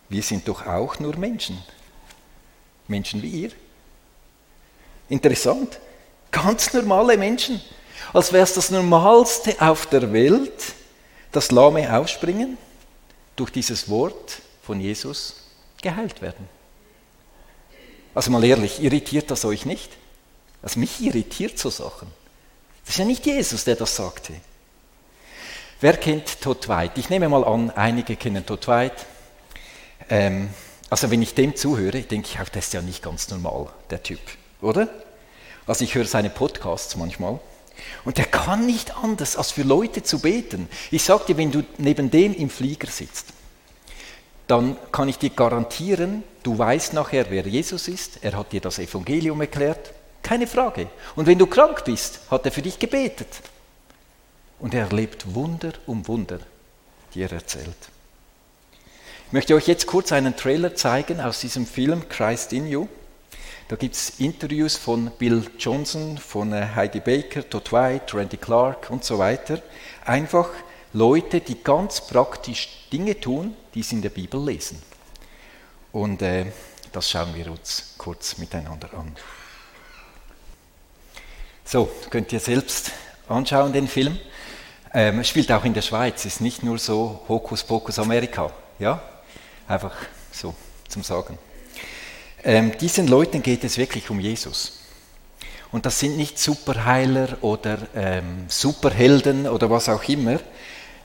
Wir 0.09 0.23
sind 0.23 0.49
doch 0.49 0.67
auch 0.67 0.99
nur 1.01 1.17
Menschen. 1.17 1.63
Menschen 2.89 3.23
wie 3.23 3.43
ihr. 3.43 3.51
Interessant. 5.09 5.79
Ganz 6.31 6.73
normale 6.73 7.17
Menschen. 7.17 7.61
Als 8.13 8.33
wäre 8.33 8.45
es 8.45 8.55
das 8.55 8.71
Normalste 8.71 9.57
auf 9.61 9.87
der 9.87 10.13
Welt, 10.13 10.75
dass 11.33 11.51
Lahme 11.51 11.97
aufspringen, 11.97 12.59
durch 13.37 13.51
dieses 13.51 13.89
Wort 13.89 14.41
von 14.63 14.81
Jesus 14.81 15.37
geheilt 15.81 16.21
werden. 16.23 16.49
Also 18.15 18.31
mal 18.31 18.43
ehrlich, 18.45 18.83
irritiert 18.83 19.31
das 19.31 19.45
euch 19.45 19.65
nicht? 19.65 19.91
Also 20.63 20.81
mich 20.81 21.01
irritiert 21.01 21.59
so 21.59 21.71
Sachen. 21.71 22.09
Das 22.85 22.95
ist 22.95 22.99
ja 22.99 23.05
nicht 23.05 23.25
Jesus, 23.27 23.65
der 23.65 23.77
das 23.77 23.95
sagte. 23.95 24.33
Wer 25.81 25.97
kennt 25.97 26.41
Todd 26.41 26.69
White? 26.69 26.99
Ich 26.99 27.11
nehme 27.11 27.29
mal 27.29 27.45
an, 27.45 27.71
einige 27.71 28.17
kennen 28.17 28.45
Todd 28.45 28.67
White. 28.67 28.97
Ähm, 30.11 30.51
also 30.91 31.11
wenn 31.11 31.23
ich 31.23 31.35
dem 31.35 31.55
zuhöre, 31.55 32.03
denke 32.03 32.29
ich 32.33 32.41
auch, 32.41 32.49
das 32.49 32.67
ist 32.67 32.73
ja 32.75 32.83
nicht 32.83 33.03
ganz 33.03 33.29
normal, 33.29 33.69
der 33.91 34.03
Typ, 34.03 34.21
oder? 34.61 34.89
Also 35.67 35.85
ich 35.85 35.95
höre 35.95 36.07
seine 36.07 36.31
Podcasts 36.31 36.97
manchmal. 36.97 37.39
Und 38.05 38.19
er 38.19 38.25
kann 38.25 38.67
nicht 38.67 38.97
anders, 38.97 39.37
als 39.37 39.53
für 39.53 39.63
Leute 39.63 40.03
zu 40.03 40.19
beten. 40.19 40.69
Ich 40.91 41.05
sage 41.05 41.27
dir, 41.29 41.37
wenn 41.37 41.53
du 41.53 41.63
neben 41.77 42.11
dem 42.11 42.35
im 42.35 42.51
Flieger 42.51 42.89
sitzt, 42.89 43.27
dann 44.49 44.77
kann 44.91 45.09
ich 45.09 45.19
dir 45.19 45.31
garantieren, 45.31 46.25
du 46.43 46.57
weißt 46.59 46.95
nachher, 46.95 47.27
wer 47.29 47.47
Jesus 47.47 47.87
ist. 47.87 48.25
Er 48.25 48.37
hat 48.37 48.53
dir 48.53 48.63
das 48.63 48.79
Evangelium 48.79 49.41
erklärt. 49.43 49.93
Keine 50.23 50.47
Frage. 50.47 50.89
Und 51.17 51.27
wenn 51.27 51.39
du 51.39 51.47
krank 51.47 51.85
bist, 51.85 52.21
hat 52.31 52.47
er 52.47 52.53
für 52.53 52.63
dich 52.63 52.79
gebetet. 52.79 53.29
Und 54.59 54.75
er 54.75 54.87
erlebt 54.87 55.35
Wunder 55.35 55.73
um 55.87 56.09
Wunder. 56.09 56.41
die 57.15 57.23
er 57.23 57.33
erzählt. 57.33 57.77
Ich 59.29 59.33
möchte 59.35 59.55
euch 59.55 59.69
jetzt 59.69 59.87
kurz 59.87 60.11
einen 60.13 60.37
Trailer 60.37 60.75
zeigen 60.75 61.21
aus 61.21 61.41
diesem 61.41 61.67
Film 61.67 62.09
Christ 62.09 62.55
in 62.55 62.67
You. 62.67 62.89
Da 63.69 63.77
gibt 63.77 63.95
es 63.95 64.19
Interviews 64.21 64.79
von 64.79 65.11
Bill 65.19 65.45
Johnson, 65.59 66.17
von 66.17 66.55
äh, 66.55 66.69
Heidi 66.75 67.01
Baker, 67.01 67.47
Todd 67.47 67.71
White, 67.71 68.17
Randy 68.17 68.39
Clark 68.39 68.89
und 68.89 69.05
so 69.05 69.19
weiter. 69.19 69.61
Einfach 70.07 70.49
Leute, 70.95 71.43
die 71.43 71.63
ganz 71.63 72.01
praktisch 72.01 72.89
Dinge 72.91 73.21
tun, 73.21 73.55
die 73.75 73.83
sie 73.83 73.97
in 73.97 74.03
der 74.03 74.09
Bibel 74.09 74.43
lesen. 74.43 74.81
Und 75.93 76.23
äh, 76.23 76.47
das 76.93 77.11
schauen 77.11 77.35
wir 77.35 77.51
uns 77.51 77.97
kurz 77.99 78.39
miteinander 78.39 78.89
an. 78.95 79.15
So, 81.67 81.91
könnt 82.09 82.33
ihr 82.33 82.41
selbst 82.41 82.93
anschauen, 83.29 83.75
den 83.75 83.89
Film. 83.89 84.19
Ähm, 84.95 85.23
spielt 85.23 85.53
auch 85.53 85.67
in 85.67 85.75
der 85.75 85.83
Schweiz, 85.83 86.25
ist 86.25 86.41
nicht 86.41 86.63
nur 86.63 86.79
so 86.79 87.27
Hokuspokus 87.29 87.99
Amerika. 87.99 88.51
Ja? 88.79 89.03
Einfach 89.69 89.95
so 90.33 90.55
zum 90.89 91.03
Sagen. 91.03 91.39
Ähm, 92.43 92.73
diesen 92.79 93.07
Leuten 93.07 93.43
geht 93.43 93.65
es 93.65 93.77
wirklich 93.79 94.11
um 94.11 94.19
Jesus. 94.21 94.81
Und 95.71 95.85
das 95.85 96.01
sind 96.01 96.17
nicht 96.17 96.39
Superheiler 96.39 97.37
oder 97.43 97.79
ähm, 97.95 98.47
Superhelden 98.49 99.47
oder 99.47 99.71
was 99.71 99.89
auch 99.89 100.03
immer. 100.09 100.41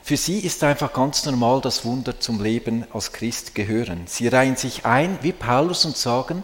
Für 0.02 0.16
sie 0.16 0.40
ist 0.40 0.64
einfach 0.64 0.92
ganz 0.92 1.24
normal 1.26 1.60
das 1.60 1.84
Wunder 1.84 2.18
zum 2.18 2.42
Leben 2.42 2.86
als 2.92 3.12
Christ 3.12 3.54
gehören. 3.54 4.02
Sie 4.06 4.28
reihen 4.28 4.56
sich 4.56 4.84
ein 4.84 5.18
wie 5.22 5.32
Paulus 5.32 5.84
und 5.84 5.96
sagen, 5.96 6.42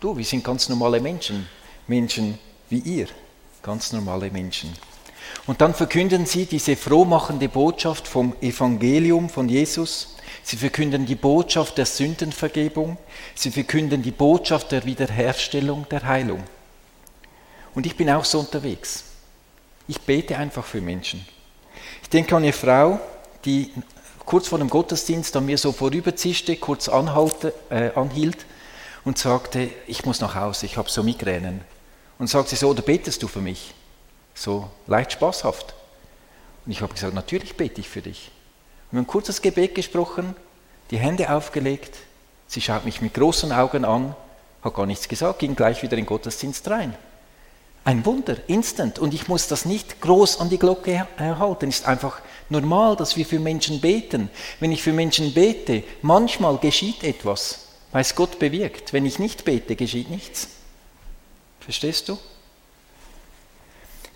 du, 0.00 0.16
wir 0.16 0.24
sind 0.24 0.44
ganz 0.44 0.68
normale 0.68 1.00
Menschen, 1.00 1.48
Menschen 1.86 2.38
wie 2.68 2.78
ihr 2.78 3.08
ganz 3.64 3.92
normale 3.92 4.30
Menschen. 4.30 4.72
Und 5.46 5.60
dann 5.60 5.74
verkünden 5.74 6.26
sie 6.26 6.46
diese 6.46 6.76
frohmachende 6.76 7.48
Botschaft 7.48 8.06
vom 8.06 8.34
Evangelium 8.40 9.28
von 9.28 9.48
Jesus. 9.48 10.13
Sie 10.44 10.58
verkünden 10.58 11.06
die 11.06 11.14
Botschaft 11.14 11.78
der 11.78 11.86
Sündenvergebung. 11.86 12.98
Sie 13.34 13.50
verkünden 13.50 14.02
die 14.02 14.10
Botschaft 14.10 14.72
der 14.72 14.84
Wiederherstellung, 14.84 15.86
der 15.90 16.06
Heilung. 16.06 16.42
Und 17.74 17.86
ich 17.86 17.96
bin 17.96 18.10
auch 18.10 18.26
so 18.26 18.40
unterwegs. 18.40 19.04
Ich 19.88 20.02
bete 20.02 20.36
einfach 20.36 20.64
für 20.64 20.82
Menschen. 20.82 21.26
Ich 22.02 22.10
denke 22.10 22.36
an 22.36 22.42
eine 22.42 22.52
Frau, 22.52 23.00
die 23.46 23.72
kurz 24.26 24.48
vor 24.48 24.58
dem 24.58 24.68
Gottesdienst 24.68 25.34
an 25.34 25.46
mir 25.46 25.56
so 25.56 25.72
vorüberzischte, 25.72 26.56
kurz 26.56 26.90
anhalte, 26.90 27.54
äh, 27.70 27.90
anhielt 27.94 28.44
und 29.04 29.16
sagte, 29.16 29.70
ich 29.86 30.04
muss 30.04 30.20
nach 30.20 30.34
Hause, 30.34 30.66
ich 30.66 30.76
habe 30.76 30.90
so 30.90 31.02
Migränen. 31.02 31.62
Und 32.18 32.28
sagt 32.28 32.50
sie 32.50 32.56
so, 32.56 32.68
oder 32.68 32.82
betest 32.82 33.22
du 33.22 33.28
für 33.28 33.40
mich? 33.40 33.72
So 34.34 34.70
leicht 34.86 35.12
spaßhaft. 35.12 35.74
Und 36.66 36.72
ich 36.72 36.82
habe 36.82 36.92
gesagt, 36.92 37.14
natürlich 37.14 37.56
bete 37.56 37.80
ich 37.80 37.88
für 37.88 38.02
dich. 38.02 38.30
Wir 38.94 38.98
haben 38.98 39.06
ein 39.06 39.08
kurzes 39.08 39.42
Gebet 39.42 39.74
gesprochen, 39.74 40.36
die 40.92 40.98
Hände 40.98 41.34
aufgelegt. 41.34 41.96
Sie 42.46 42.60
schaut 42.60 42.84
mich 42.84 43.00
mit 43.00 43.12
großen 43.12 43.50
Augen 43.50 43.84
an, 43.84 44.14
hat 44.62 44.74
gar 44.74 44.86
nichts 44.86 45.08
gesagt, 45.08 45.40
ging 45.40 45.56
gleich 45.56 45.82
wieder 45.82 45.94
in 45.94 46.04
den 46.04 46.06
Gottesdienst 46.06 46.70
rein. 46.70 46.94
Ein 47.84 48.06
Wunder, 48.06 48.36
instant. 48.46 49.00
Und 49.00 49.12
ich 49.12 49.26
muss 49.26 49.48
das 49.48 49.64
nicht 49.64 50.00
groß 50.00 50.38
an 50.38 50.48
die 50.48 50.60
Glocke 50.60 51.08
erhalten. 51.16 51.70
Es 51.70 51.80
ist 51.80 51.88
einfach 51.88 52.20
normal, 52.48 52.94
dass 52.94 53.16
wir 53.16 53.26
für 53.26 53.40
Menschen 53.40 53.80
beten. 53.80 54.30
Wenn 54.60 54.70
ich 54.70 54.80
für 54.80 54.92
Menschen 54.92 55.34
bete, 55.34 55.82
manchmal 56.02 56.58
geschieht 56.58 57.02
etwas, 57.02 57.66
weil 57.90 58.02
es 58.02 58.14
Gott 58.14 58.38
bewirkt. 58.38 58.92
Wenn 58.92 59.06
ich 59.06 59.18
nicht 59.18 59.44
bete, 59.44 59.74
geschieht 59.74 60.08
nichts. 60.08 60.46
Verstehst 61.58 62.08
du? 62.08 62.16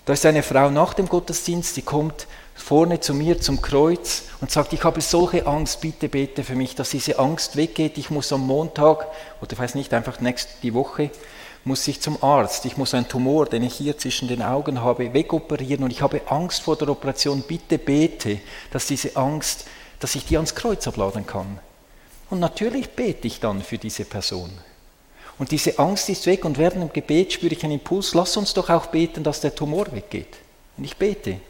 Da 0.04 0.12
ist 0.12 0.24
eine 0.24 0.44
Frau 0.44 0.70
nach 0.70 0.94
dem 0.94 1.08
Gottesdienst, 1.08 1.76
die 1.76 1.82
kommt 1.82 2.28
vorne 2.58 3.00
zu 3.00 3.14
mir 3.14 3.40
zum 3.40 3.62
Kreuz 3.62 4.24
und 4.40 4.50
sagt, 4.50 4.72
ich 4.72 4.84
habe 4.84 5.00
solche 5.00 5.46
Angst, 5.46 5.80
bitte 5.80 6.08
bete 6.08 6.44
für 6.44 6.54
mich, 6.54 6.74
dass 6.74 6.90
diese 6.90 7.18
Angst 7.18 7.56
weggeht. 7.56 7.98
Ich 7.98 8.10
muss 8.10 8.32
am 8.32 8.46
Montag, 8.46 9.06
oder 9.40 9.52
ich 9.52 9.58
weiß 9.58 9.74
nicht, 9.74 9.94
einfach 9.94 10.20
nächste 10.20 10.52
die 10.62 10.74
Woche, 10.74 11.10
muss 11.64 11.86
ich 11.88 12.00
zum 12.00 12.22
Arzt. 12.22 12.64
Ich 12.64 12.76
muss 12.76 12.94
einen 12.94 13.08
Tumor, 13.08 13.46
den 13.46 13.62
ich 13.62 13.74
hier 13.74 13.96
zwischen 13.96 14.28
den 14.28 14.42
Augen 14.42 14.82
habe, 14.82 15.12
wegoperieren 15.14 15.84
und 15.84 15.90
ich 15.90 16.02
habe 16.02 16.20
Angst 16.26 16.62
vor 16.62 16.76
der 16.76 16.88
Operation. 16.88 17.42
Bitte 17.42 17.78
bete, 17.78 18.40
dass 18.70 18.86
diese 18.86 19.16
Angst, 19.16 19.66
dass 20.00 20.14
ich 20.14 20.24
die 20.24 20.36
ans 20.36 20.54
Kreuz 20.54 20.86
abladen 20.86 21.26
kann. 21.26 21.58
Und 22.30 22.40
natürlich 22.40 22.90
bete 22.90 23.26
ich 23.26 23.40
dann 23.40 23.62
für 23.62 23.78
diese 23.78 24.04
Person. 24.04 24.50
Und 25.38 25.52
diese 25.52 25.78
Angst 25.78 26.08
ist 26.08 26.26
weg 26.26 26.44
und 26.44 26.58
während 26.58 26.82
dem 26.82 26.92
Gebet 26.92 27.32
spüre 27.32 27.54
ich 27.54 27.62
einen 27.62 27.74
Impuls, 27.74 28.14
lass 28.14 28.36
uns 28.36 28.54
doch 28.54 28.68
auch 28.70 28.86
beten, 28.86 29.22
dass 29.22 29.40
der 29.40 29.54
Tumor 29.54 29.86
weggeht. 29.92 30.36
Und 30.76 30.84
ich 30.84 30.96
bete. 30.96 31.40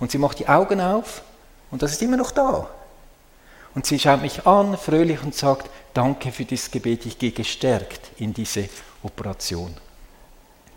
Und 0.00 0.10
sie 0.10 0.18
macht 0.18 0.38
die 0.38 0.48
Augen 0.48 0.80
auf 0.80 1.22
und 1.70 1.82
das 1.82 1.92
ist 1.92 2.02
immer 2.02 2.16
noch 2.16 2.30
da. 2.30 2.68
Und 3.74 3.86
sie 3.86 3.98
schaut 3.98 4.22
mich 4.22 4.46
an, 4.46 4.76
fröhlich 4.76 5.22
und 5.22 5.34
sagt, 5.34 5.68
danke 5.94 6.30
für 6.30 6.44
dieses 6.44 6.70
Gebet, 6.70 7.06
ich 7.06 7.18
gehe 7.18 7.32
gestärkt 7.32 8.10
in 8.18 8.32
diese 8.32 8.68
Operation. 9.02 9.74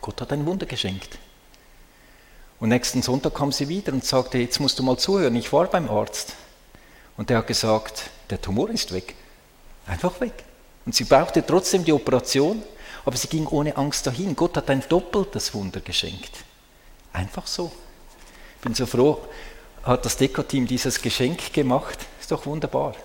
Gott 0.01 0.21
hat 0.21 0.31
ein 0.31 0.45
Wunder 0.45 0.65
geschenkt. 0.65 1.17
Und 2.59 2.69
nächsten 2.69 3.03
Sonntag 3.03 3.35
kam 3.35 3.51
sie 3.51 3.67
wieder 3.69 3.93
und 3.93 4.03
sagte, 4.03 4.39
jetzt 4.39 4.59
musst 4.59 4.79
du 4.79 4.83
mal 4.83 4.97
zuhören, 4.97 5.35
ich 5.35 5.53
war 5.53 5.65
beim 5.67 5.89
Arzt. 5.89 6.33
Und 7.15 7.29
der 7.29 7.39
hat 7.39 7.47
gesagt, 7.47 8.09
der 8.29 8.41
Tumor 8.41 8.69
ist 8.69 8.91
weg. 8.93 9.15
Einfach 9.85 10.19
weg. 10.19 10.43
Und 10.85 10.95
sie 10.95 11.03
brauchte 11.03 11.45
trotzdem 11.45 11.83
die 11.83 11.93
Operation, 11.93 12.63
aber 13.05 13.15
sie 13.15 13.27
ging 13.27 13.45
ohne 13.47 13.77
Angst 13.77 14.07
dahin. 14.07 14.35
Gott 14.35 14.57
hat 14.57 14.69
ein 14.69 14.83
doppeltes 14.87 15.53
Wunder 15.53 15.81
geschenkt. 15.81 16.43
Einfach 17.13 17.45
so. 17.45 17.71
Ich 18.57 18.61
bin 18.61 18.73
so 18.73 18.85
froh, 18.85 19.19
hat 19.83 20.05
das 20.05 20.17
Dekoteam 20.17 20.67
dieses 20.67 21.01
Geschenk 21.01 21.53
gemacht. 21.53 21.99
Ist 22.19 22.31
doch 22.31 22.45
wunderbar. 22.45 22.95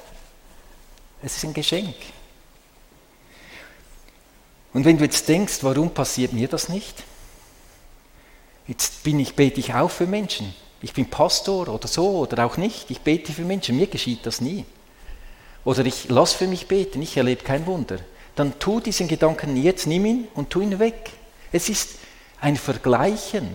Es 1.22 1.36
ist 1.36 1.44
ein 1.44 1.54
Geschenk. 1.54 1.94
Und 4.72 4.84
wenn 4.84 4.98
du 4.98 5.04
jetzt 5.04 5.28
denkst, 5.28 5.58
warum 5.62 5.90
passiert 5.90 6.32
mir 6.32 6.48
das 6.48 6.68
nicht? 6.68 7.04
Jetzt 8.66 9.02
bin 9.04 9.20
ich, 9.20 9.36
bete 9.36 9.60
ich 9.60 9.74
auch 9.74 9.90
für 9.90 10.06
Menschen. 10.06 10.54
Ich 10.80 10.92
bin 10.92 11.08
Pastor 11.08 11.68
oder 11.68 11.86
so 11.86 12.18
oder 12.18 12.44
auch 12.44 12.56
nicht. 12.56 12.90
Ich 12.90 13.00
bete 13.00 13.32
für 13.32 13.42
Menschen. 13.42 13.76
Mir 13.76 13.86
geschieht 13.86 14.26
das 14.26 14.40
nie 14.40 14.64
oder 15.64 15.84
ich 15.86 16.08
lass 16.08 16.32
für 16.32 16.46
mich 16.46 16.66
beten, 16.66 17.02
ich 17.02 17.16
erlebe 17.16 17.44
kein 17.44 17.66
Wunder, 17.66 17.98
dann 18.34 18.58
tu 18.58 18.80
diesen 18.80 19.08
Gedanken 19.08 19.56
jetzt, 19.56 19.86
nimm 19.86 20.06
ihn 20.06 20.28
und 20.34 20.50
tu 20.50 20.60
ihn 20.60 20.78
weg. 20.78 21.10
Es 21.52 21.68
ist 21.68 21.96
ein 22.40 22.56
Vergleichen. 22.56 23.48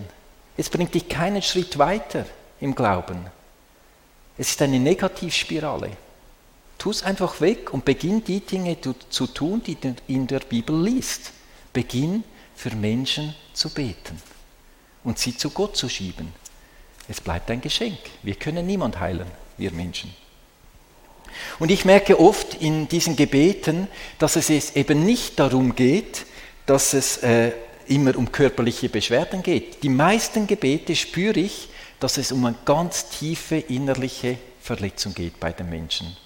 Es 0.58 0.68
bringt 0.68 0.92
dich 0.92 1.08
keinen 1.08 1.40
Schritt 1.40 1.78
weiter 1.78 2.26
im 2.60 2.74
Glauben. 2.74 3.24
Es 4.36 4.50
ist 4.50 4.60
eine 4.60 4.80
Negativspirale. 4.80 5.92
Tu 6.78 6.90
es 6.90 7.04
einfach 7.04 7.40
weg 7.40 7.72
und 7.72 7.84
beginn 7.84 8.24
die 8.24 8.40
Dinge 8.40 8.76
zu 8.80 9.26
tun, 9.28 9.62
die 9.64 9.76
du 9.76 9.94
in 10.08 10.26
der 10.26 10.40
Bibel 10.40 10.80
liest. 10.82 11.32
Beginn 11.72 12.24
für 12.56 12.74
Menschen 12.74 13.36
zu 13.52 13.70
beten 13.70 14.20
und 15.04 15.20
sie 15.20 15.36
zu 15.36 15.50
Gott 15.50 15.76
zu 15.76 15.88
schieben. 15.88 16.32
Es 17.08 17.20
bleibt 17.20 17.50
ein 17.52 17.60
Geschenk. 17.60 17.98
Wir 18.24 18.34
können 18.34 18.66
niemand 18.66 18.98
heilen, 18.98 19.30
wir 19.58 19.70
Menschen. 19.70 20.12
Und 21.60 21.70
ich 21.70 21.84
merke 21.84 22.18
oft 22.18 22.54
in 22.54 22.88
diesen 22.88 23.14
Gebeten, 23.14 23.86
dass 24.18 24.34
es 24.34 24.50
eben 24.50 25.04
nicht 25.04 25.38
darum 25.38 25.76
geht, 25.76 26.26
dass 26.66 26.94
es 26.94 27.18
äh, 27.18 27.52
immer 27.88 28.16
um 28.16 28.30
körperliche 28.30 28.88
Beschwerden 28.88 29.42
geht. 29.42 29.82
Die 29.82 29.88
meisten 29.88 30.46
Gebete 30.46 30.94
spüre 30.94 31.40
ich, 31.40 31.68
dass 32.00 32.18
es 32.18 32.32
um 32.32 32.44
eine 32.44 32.56
ganz 32.64 33.08
tiefe 33.08 33.56
innerliche 33.56 34.38
Verletzung 34.60 35.14
geht 35.14 35.40
bei 35.40 35.52
den 35.52 35.68
Menschen. 35.70 36.16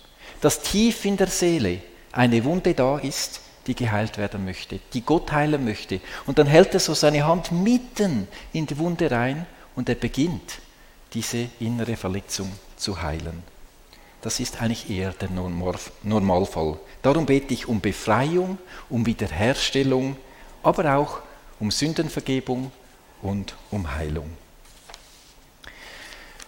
Dass 0.40 0.60
tief 0.60 1.04
in 1.04 1.16
der 1.16 1.28
Seele 1.28 1.80
eine 2.12 2.44
Wunde 2.44 2.74
da 2.74 2.98
ist, 2.98 3.40
die 3.66 3.74
geheilt 3.74 4.18
werden 4.18 4.44
möchte, 4.44 4.80
die 4.92 5.02
Gott 5.02 5.30
heilen 5.32 5.64
möchte. 5.64 6.00
Und 6.26 6.38
dann 6.38 6.46
hält 6.46 6.74
er 6.74 6.80
so 6.80 6.94
seine 6.94 7.24
Hand 7.24 7.52
mitten 7.52 8.26
in 8.52 8.66
die 8.66 8.78
Wunde 8.78 9.10
rein 9.10 9.46
und 9.76 9.88
er 9.88 9.94
beginnt, 9.94 10.58
diese 11.14 11.48
innere 11.60 11.96
Verletzung 11.96 12.50
zu 12.76 13.00
heilen. 13.00 13.42
Das 14.20 14.40
ist 14.40 14.60
eigentlich 14.60 14.88
eher 14.90 15.12
der 15.12 15.30
Normalfall. 15.30 16.78
Darum 17.02 17.26
bete 17.26 17.54
ich 17.54 17.66
um 17.66 17.80
Befreiung, 17.80 18.58
um 18.88 19.04
Wiederherstellung, 19.04 20.16
aber 20.62 20.96
auch 20.96 21.20
um 21.62 21.70
Sündenvergebung 21.70 22.72
und 23.22 23.54
um 23.70 23.94
Heilung. 23.94 24.28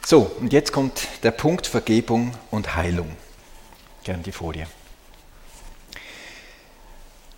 So, 0.05 0.23
und 0.41 0.53
jetzt 0.53 0.73
kommt 0.73 1.07
der 1.23 1.31
Punkt 1.31 1.69
Vergebung 1.69 2.35
und 2.51 2.75
Heilung. 2.75 3.15
Gern 4.03 4.25
die 4.25 4.33
Folie. 4.33 4.67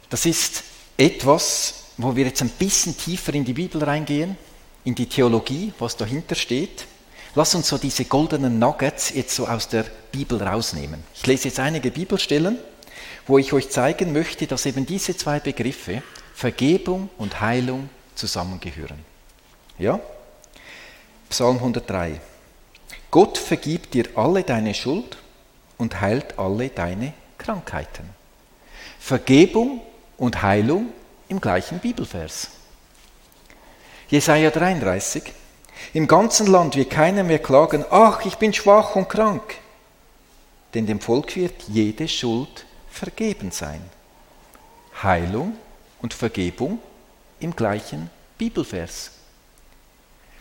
Das 0.08 0.24
ist 0.24 0.64
etwas, 0.96 1.84
wo 1.98 2.16
wir 2.16 2.24
jetzt 2.24 2.40
ein 2.40 2.48
bisschen 2.48 2.96
tiefer 2.96 3.34
in 3.34 3.44
die 3.44 3.52
Bibel 3.52 3.84
reingehen, 3.84 4.38
in 4.84 4.94
die 4.94 5.06
Theologie, 5.06 5.74
was 5.78 5.98
dahinter 5.98 6.34
steht. 6.34 6.86
Lass 7.34 7.54
uns 7.54 7.68
so 7.68 7.76
diese 7.76 8.06
goldenen 8.06 8.58
Nuggets 8.58 9.10
jetzt 9.10 9.36
so 9.36 9.46
aus 9.46 9.68
der 9.68 9.84
Bibel 10.12 10.42
rausnehmen. 10.42 11.04
Ich 11.14 11.26
lese 11.26 11.48
jetzt 11.48 11.60
einige 11.60 11.90
Bibelstellen, 11.90 12.58
wo 13.26 13.36
ich 13.36 13.52
euch 13.52 13.68
zeigen 13.68 14.14
möchte, 14.14 14.46
dass 14.46 14.64
eben 14.64 14.86
diese 14.86 15.14
zwei 15.14 15.40
Begriffe, 15.40 16.02
Vergebung 16.36 17.08
und 17.16 17.40
Heilung, 17.40 17.88
zusammengehören. 18.14 19.02
Ja? 19.78 19.98
Psalm 21.30 21.56
103. 21.56 22.20
Gott 23.10 23.38
vergibt 23.38 23.94
dir 23.94 24.04
alle 24.16 24.42
deine 24.42 24.74
Schuld 24.74 25.16
und 25.78 25.98
heilt 26.02 26.38
alle 26.38 26.68
deine 26.68 27.14
Krankheiten. 27.38 28.10
Vergebung 29.00 29.80
und 30.18 30.42
Heilung 30.42 30.90
im 31.28 31.40
gleichen 31.40 31.78
Bibelvers. 31.78 32.50
Jesaja 34.10 34.50
33. 34.50 35.32
Im 35.94 36.06
ganzen 36.06 36.48
Land 36.48 36.76
wird 36.76 36.90
keiner 36.90 37.24
mehr 37.24 37.38
klagen, 37.38 37.82
ach, 37.90 38.26
ich 38.26 38.36
bin 38.36 38.52
schwach 38.52 38.94
und 38.94 39.08
krank. 39.08 39.54
Denn 40.74 40.84
dem 40.84 41.00
Volk 41.00 41.34
wird 41.34 41.62
jede 41.68 42.06
Schuld 42.06 42.66
vergeben 42.90 43.52
sein. 43.52 43.80
Heilung 45.02 45.56
und 46.02 46.14
Vergebung 46.14 46.78
im 47.40 47.54
gleichen 47.54 48.10
Bibelvers. 48.38 49.10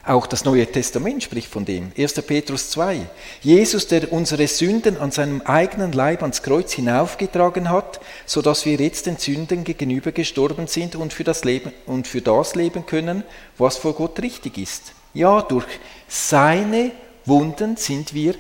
Auch 0.07 0.27
das 0.27 0.45
Neue 0.45 0.71
Testament 0.71 1.23
spricht 1.23 1.47
von 1.47 1.65
dem. 1.65 1.91
1. 1.97 2.13
Petrus 2.21 2.69
2. 2.69 3.07
Jesus, 3.41 3.87
der 3.87 4.13
unsere 4.13 4.47
Sünden 4.47 4.97
an 4.97 5.09
seinem 5.09 5.41
eigenen 5.41 5.93
Leib 5.93 6.21
ans 6.21 6.43
Kreuz 6.43 6.73
hinaufgetragen 6.73 7.71
hat, 7.71 7.99
so 8.27 8.43
dass 8.43 8.67
wir 8.67 8.75
jetzt 8.75 9.07
den 9.07 9.17
Sünden 9.17 9.63
gegenüber 9.63 10.11
gestorben 10.11 10.67
sind 10.67 10.95
und 10.95 11.11
für 11.11 11.23
das 11.23 11.43
Leben 11.43 11.73
und 11.87 12.07
für 12.07 12.21
das 12.21 12.53
leben 12.53 12.85
können, 12.85 13.23
was 13.57 13.77
vor 13.77 13.95
Gott 13.95 14.21
richtig 14.21 14.59
ist. 14.59 14.93
Ja, 15.15 15.41
durch 15.41 15.65
seine 16.07 16.91
Wunden 17.25 17.75
sind 17.75 18.13
wir 18.13 18.35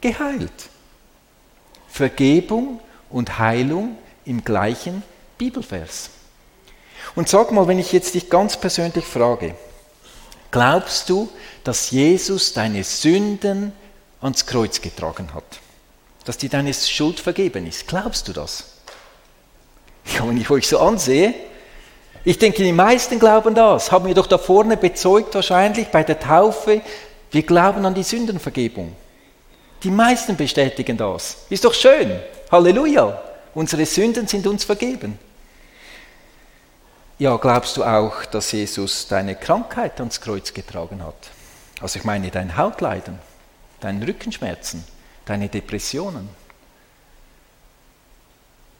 geheilt. 0.00 0.68
Vergebung 1.88 2.78
und 3.10 3.40
Heilung 3.40 3.98
im 4.24 4.44
gleichen 4.44 5.02
Bibelvers. 5.36 6.10
Und 7.14 7.28
sag 7.28 7.52
mal, 7.52 7.68
wenn 7.68 7.78
ich 7.78 7.92
jetzt 7.92 8.14
dich 8.14 8.30
ganz 8.30 8.56
persönlich 8.56 9.04
frage, 9.04 9.54
Glaubst 10.50 11.10
du, 11.10 11.28
dass 11.64 11.90
Jesus 11.90 12.52
deine 12.52 12.82
Sünden 12.82 13.72
ans 14.20 14.46
Kreuz 14.46 14.80
getragen 14.80 15.34
hat? 15.34 15.44
Dass 16.24 16.38
dir 16.38 16.48
deine 16.48 16.72
Schuld 16.72 17.20
vergeben 17.20 17.66
ist? 17.66 17.86
Glaubst 17.86 18.28
du 18.28 18.32
das? 18.32 18.64
Ja, 20.14 20.26
wenn 20.26 20.40
ich 20.40 20.48
euch 20.48 20.66
so 20.66 20.78
ansehe, 20.78 21.34
ich 22.24 22.38
denke, 22.38 22.62
die 22.62 22.72
meisten 22.72 23.18
glauben 23.18 23.54
das. 23.54 23.92
Haben 23.92 24.06
wir 24.06 24.14
doch 24.14 24.26
da 24.26 24.38
vorne 24.38 24.76
bezeugt 24.76 25.34
wahrscheinlich 25.34 25.88
bei 25.88 26.02
der 26.02 26.18
Taufe, 26.18 26.80
wir 27.30 27.42
glauben 27.42 27.84
an 27.84 27.94
die 27.94 28.02
Sündenvergebung. 28.02 28.96
Die 29.82 29.90
meisten 29.90 30.36
bestätigen 30.36 30.96
das. 30.96 31.44
Ist 31.50 31.64
doch 31.64 31.74
schön. 31.74 32.18
Halleluja. 32.50 33.22
Unsere 33.54 33.86
Sünden 33.86 34.26
sind 34.26 34.46
uns 34.46 34.64
vergeben. 34.64 35.18
Ja, 37.18 37.36
glaubst 37.36 37.76
du 37.76 37.82
auch, 37.82 38.24
dass 38.26 38.52
Jesus 38.52 39.08
deine 39.08 39.34
Krankheit 39.34 39.98
ans 39.98 40.20
Kreuz 40.20 40.54
getragen 40.54 41.02
hat? 41.02 41.30
Also 41.80 41.98
ich 41.98 42.04
meine 42.04 42.30
dein 42.30 42.56
Hautleiden, 42.56 43.18
deine 43.80 44.06
Rückenschmerzen, 44.06 44.84
deine 45.24 45.48
Depressionen. 45.48 46.28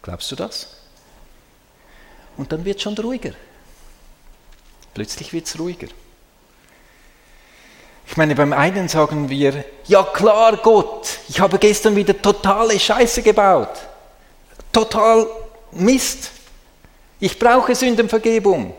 Glaubst 0.01 0.31
du 0.31 0.37
das? 0.37 0.77
Und 2.37 2.53
dann 2.53 2.63
wird 2.63 2.77
es 2.77 2.83
schon 2.83 2.97
ruhiger. 2.97 3.33
Plötzlich 4.93 5.33
wird 5.33 5.45
es 5.45 5.59
ruhiger. 5.59 5.87
Ich 8.07 8.15
meine, 8.15 8.35
beim 8.35 8.53
einen 8.53 8.87
sagen 8.87 9.29
wir, 9.29 9.65
ja 9.85 10.01
klar 10.01 10.55
Gott, 10.57 11.19
ich 11.27 11.41
habe 11.41 11.59
gestern 11.59 11.97
wieder 11.97 12.19
totale 12.19 12.79
Scheiße 12.79 13.21
gebaut. 13.21 13.81
Total 14.71 15.27
Mist. 15.73 16.31
Ich 17.19 17.37
brauche 17.37 17.75
Sündenvergebung. 17.75 18.73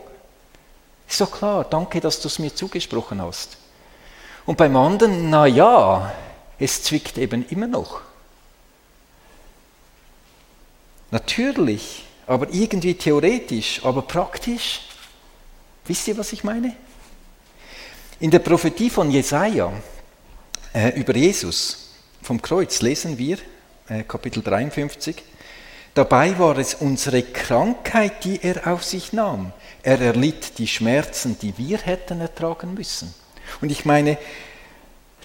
Ist 1.07 1.21
doch 1.21 1.31
klar, 1.31 1.65
danke, 1.65 1.99
dass 1.99 2.19
du 2.19 2.27
es 2.27 2.39
mir 2.39 2.53
zugesprochen 2.53 3.21
hast. 3.21 3.57
Und 4.45 4.57
beim 4.57 4.75
anderen, 4.75 5.29
na 5.29 5.45
ja, 5.45 6.11
es 6.57 6.83
zwickt 6.83 7.17
eben 7.17 7.45
immer 7.49 7.67
noch. 7.67 8.01
Natürlich, 11.11 12.05
aber 12.25 12.49
irgendwie 12.51 12.95
theoretisch, 12.95 13.81
aber 13.83 14.01
praktisch. 14.01 14.81
Wisst 15.85 16.07
ihr, 16.07 16.17
was 16.17 16.31
ich 16.31 16.43
meine? 16.43 16.75
In 18.19 18.31
der 18.31 18.39
Prophetie 18.39 18.89
von 18.89 19.11
Jesaja 19.11 19.73
äh, 20.73 20.89
über 20.99 21.15
Jesus 21.15 21.89
vom 22.21 22.41
Kreuz 22.41 22.81
lesen 22.81 23.17
wir, 23.17 23.37
äh, 23.89 24.03
Kapitel 24.03 24.43
53, 24.43 25.23
Dabei 25.93 26.39
war 26.39 26.57
es 26.57 26.75
unsere 26.75 27.21
Krankheit, 27.21 28.23
die 28.23 28.39
er 28.41 28.71
auf 28.71 28.83
sich 28.83 29.11
nahm. 29.11 29.51
Er 29.83 29.99
erlitt 29.99 30.57
die 30.57 30.67
Schmerzen, 30.67 31.37
die 31.41 31.57
wir 31.57 31.79
hätten 31.79 32.21
ertragen 32.21 32.73
müssen. 32.73 33.13
Und 33.59 33.71
ich 33.71 33.83
meine, 33.83 34.17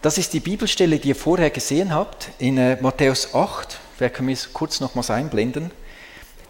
das 0.02 0.18
ist 0.18 0.32
die 0.32 0.40
Bibelstelle, 0.40 0.98
die 0.98 1.08
ihr 1.08 1.16
vorher 1.16 1.50
gesehen 1.50 1.94
habt, 1.94 2.30
in 2.38 2.58
äh, 2.58 2.76
Matthäus 2.80 3.34
8. 3.34 3.78
Wer 3.98 4.10
kann 4.10 4.26
mir 4.26 4.36
kurz 4.52 4.80
nochmals 4.80 5.10
einblenden? 5.10 5.70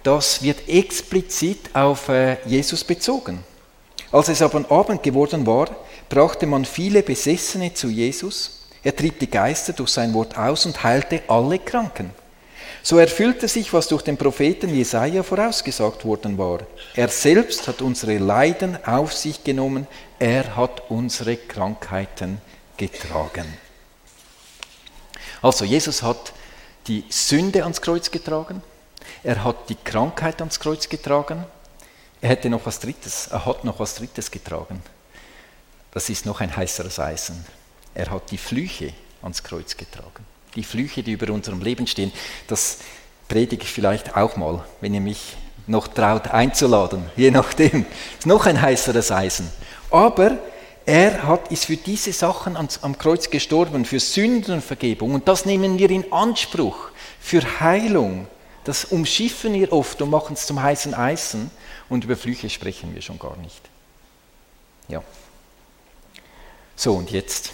Das 0.02 0.42
wird 0.42 0.68
explizit 0.68 1.74
auf 1.74 2.08
äh, 2.08 2.38
Jesus 2.46 2.84
bezogen. 2.84 3.44
Als 4.12 4.28
es 4.28 4.40
aber 4.40 4.64
Abend 4.70 5.02
geworden 5.02 5.46
war, 5.46 5.68
brachte 6.08 6.46
man 6.46 6.64
viele 6.64 7.02
Besessene 7.02 7.74
zu 7.74 7.88
Jesus. 7.88 8.66
Er 8.82 8.96
trieb 8.96 9.18
die 9.18 9.30
Geister 9.30 9.72
durch 9.72 9.90
sein 9.90 10.14
Wort 10.14 10.38
aus 10.38 10.64
und 10.64 10.82
heilte 10.82 11.22
alle 11.28 11.58
Kranken. 11.58 12.10
So 12.86 12.98
erfüllte 12.98 13.48
sich, 13.48 13.72
was 13.72 13.88
durch 13.88 14.02
den 14.02 14.16
Propheten 14.16 14.72
Jesaja 14.72 15.24
vorausgesagt 15.24 16.04
worden 16.04 16.38
war. 16.38 16.60
Er 16.94 17.08
selbst 17.08 17.66
hat 17.66 17.82
unsere 17.82 18.18
Leiden 18.18 18.78
auf 18.86 19.12
sich 19.12 19.42
genommen, 19.42 19.88
er 20.20 20.54
hat 20.54 20.88
unsere 20.88 21.36
Krankheiten 21.36 22.40
getragen. 22.76 23.58
Also, 25.42 25.64
Jesus 25.64 26.00
hat 26.04 26.32
die 26.86 27.02
Sünde 27.08 27.64
ans 27.64 27.82
Kreuz 27.82 28.08
getragen, 28.08 28.62
er 29.24 29.42
hat 29.42 29.68
die 29.68 29.78
Krankheit 29.82 30.40
ans 30.40 30.60
Kreuz 30.60 30.88
getragen, 30.88 31.44
er 32.20 32.28
hätte 32.28 32.48
noch 32.48 32.66
was 32.66 32.78
Drittes, 32.78 33.26
er 33.32 33.46
hat 33.46 33.64
noch 33.64 33.80
was 33.80 33.96
Drittes 33.96 34.30
getragen. 34.30 34.80
Das 35.90 36.08
ist 36.08 36.24
noch 36.24 36.40
ein 36.40 36.56
heißeres 36.56 37.00
Eisen. 37.00 37.44
Er 37.94 38.12
hat 38.12 38.30
die 38.30 38.38
Flüche 38.38 38.92
ans 39.22 39.42
Kreuz 39.42 39.76
getragen 39.76 40.24
die 40.56 40.64
Flüche, 40.64 41.02
die 41.02 41.12
über 41.12 41.32
unserem 41.32 41.60
Leben 41.60 41.86
stehen, 41.86 42.10
das 42.48 42.78
predige 43.28 43.62
ich 43.64 43.72
vielleicht 43.72 44.16
auch 44.16 44.36
mal, 44.36 44.64
wenn 44.80 44.94
ihr 44.94 45.00
mich 45.00 45.36
noch 45.66 45.88
traut 45.88 46.28
einzuladen, 46.28 47.10
je 47.16 47.30
nachdem. 47.30 47.84
Das 47.84 48.18
ist 48.20 48.26
noch 48.26 48.46
ein 48.46 48.60
heißeres 48.60 49.10
Eisen. 49.12 49.50
Aber 49.90 50.38
er 50.84 51.24
hat, 51.24 51.50
ist 51.50 51.66
für 51.66 51.76
diese 51.76 52.12
Sachen 52.12 52.56
am 52.56 52.98
Kreuz 52.98 53.28
gestorben, 53.28 53.84
für 53.84 53.98
Sündenvergebung. 53.98 55.14
Und 55.14 55.26
das 55.26 55.44
nehmen 55.44 55.78
wir 55.78 55.90
in 55.90 56.12
Anspruch, 56.12 56.90
für 57.20 57.60
Heilung. 57.60 58.28
Das 58.62 58.84
umschiffen 58.84 59.54
wir 59.54 59.72
oft 59.72 60.00
und 60.00 60.10
machen 60.10 60.34
es 60.34 60.46
zum 60.46 60.62
heißen 60.62 60.94
Eisen. 60.94 61.50
Und 61.88 62.04
über 62.04 62.16
Flüche 62.16 62.48
sprechen 62.50 62.94
wir 62.94 63.02
schon 63.02 63.18
gar 63.18 63.36
nicht. 63.36 63.60
Ja. 64.88 65.02
So, 66.76 66.94
und 66.94 67.10
jetzt 67.10 67.50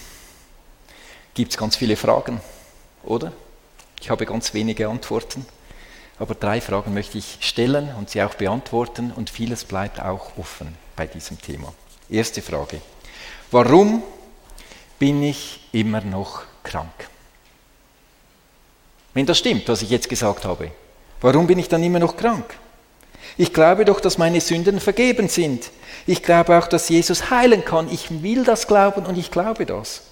gibt 1.33 1.53
es 1.53 1.57
ganz 1.57 1.77
viele 1.77 1.97
Fragen 1.97 2.41
oder? 3.05 3.33
Ich 4.01 4.11
habe 4.11 4.27
ganz 4.27 4.55
wenige 4.55 4.89
Antworten, 4.89 5.47
aber 6.19 6.35
drei 6.35 6.61
Fragen 6.61 6.95
möchte 6.95 7.19
ich 7.19 7.39
stellen 7.41 7.91
und 7.99 8.11
sie 8.11 8.23
auch 8.23 8.35
beantworten 8.35 9.13
und 9.15 9.31
vieles 9.31 9.65
bleibt 9.65 10.01
auch 10.01 10.37
offen 10.37 10.77
bei 10.97 11.07
diesem 11.07 11.41
Thema. 11.41 11.73
Erste 12.11 12.43
Frage. 12.43 12.81
Warum 13.51 14.03
bin 14.99 15.23
ich 15.23 15.61
immer 15.73 16.01
noch 16.01 16.43
krank? 16.63 17.09
Wenn 19.15 19.27
das 19.27 19.39
stimmt, 19.39 19.69
was 19.69 19.83
ich 19.83 19.91
jetzt 19.91 20.09
gesagt 20.09 20.45
habe, 20.45 20.71
warum 21.21 21.47
bin 21.47 21.59
ich 21.59 21.69
dann 21.69 21.83
immer 21.83 21.99
noch 21.99 22.17
krank? 22.17 22.55
Ich 23.37 23.53
glaube 23.53 23.85
doch, 23.85 24.01
dass 24.01 24.19
meine 24.19 24.41
Sünden 24.41 24.81
vergeben 24.81 25.29
sind. 25.29 25.71
Ich 26.07 26.23
glaube 26.23 26.59
auch, 26.59 26.67
dass 26.67 26.89
Jesus 26.89 27.31
heilen 27.31 27.65
kann. 27.65 27.91
Ich 27.91 28.23
will 28.23 28.45
das 28.45 28.67
glauben 28.67 29.07
und 29.07 29.17
ich 29.17 29.31
glaube 29.31 29.65
das. 29.67 30.03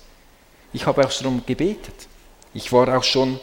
Ich 0.72 0.86
habe 0.86 1.04
auch 1.04 1.10
schon 1.10 1.44
gebetet. 1.44 1.94
Ich 2.52 2.72
war 2.72 2.96
auch 2.96 3.04
schon 3.04 3.38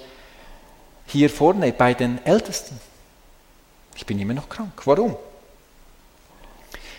hier 1.05 1.29
vorne 1.29 1.71
bei 1.71 1.93
den 1.93 2.23
Ältesten. 2.25 2.79
Ich 3.95 4.05
bin 4.05 4.19
immer 4.19 4.33
noch 4.33 4.49
krank. 4.49 4.81
Warum? 4.85 5.15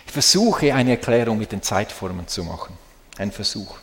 Ich 0.05 0.11
versuche 0.11 0.73
eine 0.73 0.91
Erklärung 0.91 1.37
mit 1.37 1.51
den 1.51 1.61
Zeitformen 1.61 2.27
zu 2.27 2.43
machen. 2.43 2.75
Ein 3.17 3.31
Versuch. 3.31 3.77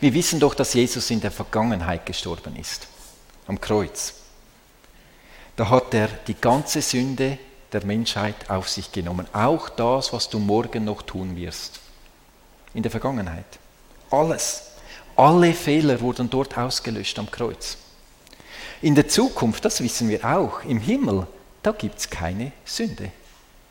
Wir 0.00 0.12
wissen 0.12 0.40
doch, 0.40 0.54
dass 0.54 0.74
Jesus 0.74 1.10
in 1.10 1.20
der 1.20 1.30
Vergangenheit 1.30 2.04
gestorben 2.04 2.56
ist. 2.56 2.88
Am 3.46 3.60
Kreuz. 3.60 4.14
Da 5.54 5.68
hat 5.68 5.94
er 5.94 6.08
die 6.08 6.34
ganze 6.34 6.82
Sünde 6.82 7.38
der 7.72 7.84
Menschheit 7.86 8.50
auf 8.50 8.68
sich 8.68 8.90
genommen. 8.90 9.26
Auch 9.32 9.68
das, 9.68 10.12
was 10.12 10.28
du 10.28 10.38
morgen 10.38 10.84
noch 10.84 11.02
tun 11.02 11.36
wirst. 11.36 11.80
In 12.74 12.82
der 12.82 12.90
Vergangenheit. 12.90 13.46
Alles. 14.10 14.71
Alle 15.16 15.52
Fehler 15.52 16.00
wurden 16.00 16.30
dort 16.30 16.56
ausgelöscht 16.56 17.18
am 17.18 17.30
Kreuz. 17.30 17.76
In 18.80 18.94
der 18.94 19.08
Zukunft, 19.08 19.64
das 19.64 19.82
wissen 19.82 20.08
wir 20.08 20.24
auch, 20.24 20.64
im 20.64 20.80
Himmel, 20.80 21.26
da 21.62 21.72
gibt 21.72 21.98
es 21.98 22.10
keine 22.10 22.52
Sünde. 22.64 23.12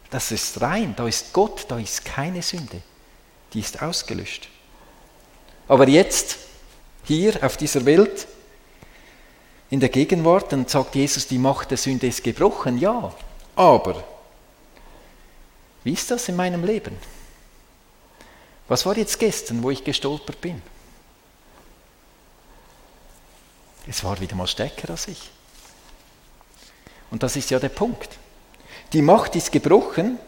Das 0.09 0.31
ist 0.31 0.61
rein, 0.61 0.93
da 0.95 1.07
ist 1.07 1.33
Gott, 1.33 1.65
da 1.67 1.79
ist 1.79 2.05
keine 2.05 2.41
Sünde. 2.41 2.81
Die 3.53 3.59
ist 3.59 3.81
ausgelöscht. 3.81 4.47
Aber 5.67 5.87
jetzt, 5.87 6.37
hier 7.03 7.43
auf 7.43 7.57
dieser 7.57 7.85
Welt, 7.85 8.27
in 9.69 9.79
der 9.79 9.89
Gegenwart, 9.89 10.51
dann 10.51 10.67
sagt 10.67 10.95
Jesus, 10.95 11.27
die 11.27 11.37
Macht 11.37 11.71
der 11.71 11.77
Sünde 11.77 12.07
ist 12.07 12.23
gebrochen. 12.23 12.77
Ja, 12.77 13.13
aber 13.55 14.03
wie 15.83 15.93
ist 15.93 16.11
das 16.11 16.27
in 16.29 16.35
meinem 16.35 16.65
Leben? 16.65 16.95
Was 18.67 18.85
war 18.85 18.97
jetzt 18.97 19.17
gestern, 19.17 19.63
wo 19.63 19.71
ich 19.71 19.83
gestolpert 19.83 20.39
bin? 20.41 20.61
Es 23.87 24.03
war 24.03 24.19
wieder 24.19 24.35
mal 24.35 24.47
stärker 24.47 24.91
als 24.91 25.07
ich. 25.07 25.29
Und 27.09 27.23
das 27.23 27.35
ist 27.35 27.49
ja 27.49 27.59
der 27.59 27.69
Punkt. 27.69 28.09
Die 28.93 29.01
Macht 29.01 29.35
ist 29.35 29.51
gebrochen, 29.51 30.19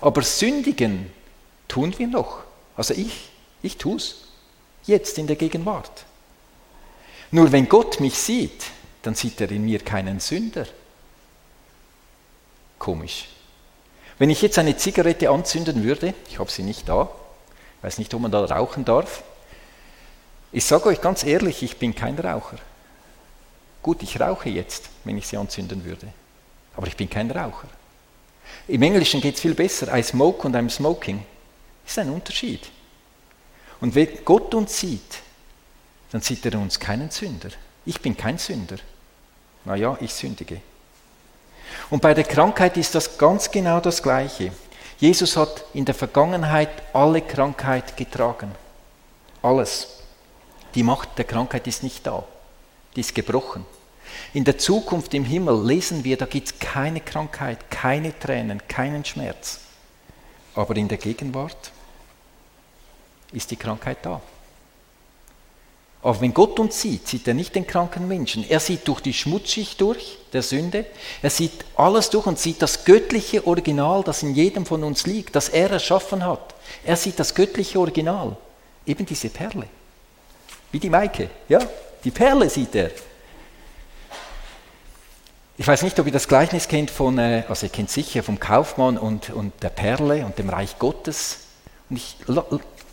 aber 0.00 0.22
sündigen 0.22 1.10
tun 1.68 1.94
wir 1.98 2.08
noch. 2.08 2.40
Also 2.76 2.94
ich, 2.94 3.30
ich 3.62 3.78
tue 3.78 3.96
es. 3.96 4.16
Jetzt 4.84 5.18
in 5.18 5.26
der 5.26 5.36
Gegenwart. 5.36 6.04
Nur 7.30 7.52
wenn 7.52 7.68
Gott 7.68 8.00
mich 8.00 8.18
sieht, 8.18 8.64
dann 9.02 9.14
sieht 9.14 9.40
er 9.40 9.50
in 9.50 9.64
mir 9.64 9.78
keinen 9.78 10.20
Sünder. 10.20 10.66
Komisch. 12.78 13.28
Wenn 14.18 14.30
ich 14.30 14.42
jetzt 14.42 14.58
eine 14.58 14.76
Zigarette 14.76 15.30
anzünden 15.30 15.84
würde, 15.84 16.14
ich 16.28 16.38
habe 16.38 16.50
sie 16.50 16.62
nicht 16.62 16.88
da, 16.88 17.08
weiß 17.82 17.98
nicht, 17.98 18.12
ob 18.14 18.20
man 18.20 18.32
da 18.32 18.44
rauchen 18.44 18.84
darf, 18.84 19.22
ich 20.52 20.64
sage 20.64 20.86
euch 20.86 21.00
ganz 21.00 21.24
ehrlich, 21.24 21.62
ich 21.62 21.78
bin 21.78 21.94
kein 21.94 22.18
Raucher. 22.18 22.58
Gut, 23.82 24.02
ich 24.02 24.20
rauche 24.20 24.48
jetzt, 24.48 24.88
wenn 25.04 25.18
ich 25.18 25.26
sie 25.26 25.36
anzünden 25.36 25.84
würde, 25.84 26.06
aber 26.76 26.86
ich 26.86 26.96
bin 26.96 27.10
kein 27.10 27.30
Raucher. 27.30 27.68
Im 28.68 28.82
Englischen 28.82 29.20
geht 29.20 29.34
es 29.34 29.40
viel 29.40 29.54
besser. 29.54 29.96
I 29.96 30.02
smoke 30.02 30.46
und 30.46 30.54
I'm 30.54 30.70
smoking. 30.70 31.24
Ist 31.84 31.98
ein 31.98 32.10
Unterschied. 32.10 32.70
Und 33.80 33.94
wenn 33.94 34.24
Gott 34.24 34.54
uns 34.54 34.78
sieht, 34.78 35.18
dann 36.12 36.20
sieht 36.20 36.44
er 36.46 36.58
uns 36.58 36.78
keinen 36.78 37.10
Sünder. 37.10 37.48
Ich 37.84 38.00
bin 38.00 38.16
kein 38.16 38.38
Sünder. 38.38 38.76
Naja, 39.64 39.96
ich 40.00 40.14
sündige. 40.14 40.60
Und 41.90 42.02
bei 42.02 42.14
der 42.14 42.24
Krankheit 42.24 42.76
ist 42.76 42.94
das 42.94 43.18
ganz 43.18 43.50
genau 43.50 43.80
das 43.80 44.02
Gleiche. 44.02 44.52
Jesus 44.98 45.36
hat 45.36 45.64
in 45.74 45.84
der 45.84 45.94
Vergangenheit 45.94 46.70
alle 46.92 47.22
Krankheit 47.22 47.96
getragen. 47.96 48.52
Alles. 49.42 49.98
Die 50.74 50.82
Macht 50.82 51.18
der 51.18 51.24
Krankheit 51.24 51.66
ist 51.66 51.82
nicht 51.82 52.06
da. 52.06 52.24
Die 52.96 53.00
ist 53.00 53.14
gebrochen. 53.14 53.64
In 54.34 54.44
der 54.44 54.58
Zukunft 54.58 55.14
im 55.14 55.24
Himmel 55.24 55.64
lesen 55.66 56.04
wir, 56.04 56.16
da 56.16 56.26
gibt 56.26 56.48
es 56.48 56.58
keine 56.58 57.00
Krankheit, 57.00 57.70
keine 57.70 58.18
Tränen, 58.18 58.66
keinen 58.68 59.04
Schmerz. 59.04 59.60
Aber 60.54 60.76
in 60.76 60.88
der 60.88 60.98
Gegenwart 60.98 61.72
ist 63.32 63.50
die 63.50 63.56
Krankheit 63.56 63.98
da. 64.02 64.20
Aber 66.02 66.20
wenn 66.20 66.34
Gott 66.34 66.58
uns 66.58 66.80
sieht, 66.80 67.06
sieht 67.06 67.28
er 67.28 67.34
nicht 67.34 67.54
den 67.54 67.66
kranken 67.66 68.08
Menschen. 68.08 68.48
Er 68.48 68.58
sieht 68.58 68.88
durch 68.88 69.00
die 69.00 69.12
Schmutzschicht 69.12 69.80
durch, 69.80 70.18
der 70.32 70.42
Sünde. 70.42 70.84
Er 71.22 71.30
sieht 71.30 71.64
alles 71.76 72.10
durch 72.10 72.26
und 72.26 72.40
sieht 72.40 72.60
das 72.60 72.84
göttliche 72.84 73.46
Original, 73.46 74.02
das 74.02 74.22
in 74.24 74.34
jedem 74.34 74.66
von 74.66 74.82
uns 74.82 75.06
liegt, 75.06 75.36
das 75.36 75.48
er 75.48 75.70
erschaffen 75.70 76.24
hat. 76.24 76.56
Er 76.84 76.96
sieht 76.96 77.20
das 77.20 77.34
göttliche 77.34 77.78
Original. 77.78 78.36
Eben 78.84 79.06
diese 79.06 79.28
Perle. 79.28 79.68
Wie 80.72 80.80
die 80.80 80.90
Maike, 80.90 81.30
ja? 81.48 81.60
Die 82.04 82.10
Perle 82.10 82.48
sieht 82.50 82.74
er. 82.74 82.90
Ich 85.58 85.66
weiß 85.66 85.82
nicht, 85.82 85.98
ob 86.00 86.06
ihr 86.06 86.12
das 86.12 86.28
Gleichnis 86.28 86.66
kennt 86.66 86.90
von, 86.90 87.18
äh, 87.18 87.44
also 87.48 87.66
ihr 87.66 87.72
kennt 87.72 87.90
sicher 87.90 88.22
vom 88.22 88.40
Kaufmann 88.40 88.98
und, 88.98 89.30
und 89.30 89.52
der 89.62 89.68
Perle 89.68 90.24
und 90.24 90.38
dem 90.38 90.48
Reich 90.48 90.78
Gottes. 90.78 91.40
Und 91.88 91.96
ich, 91.96 92.16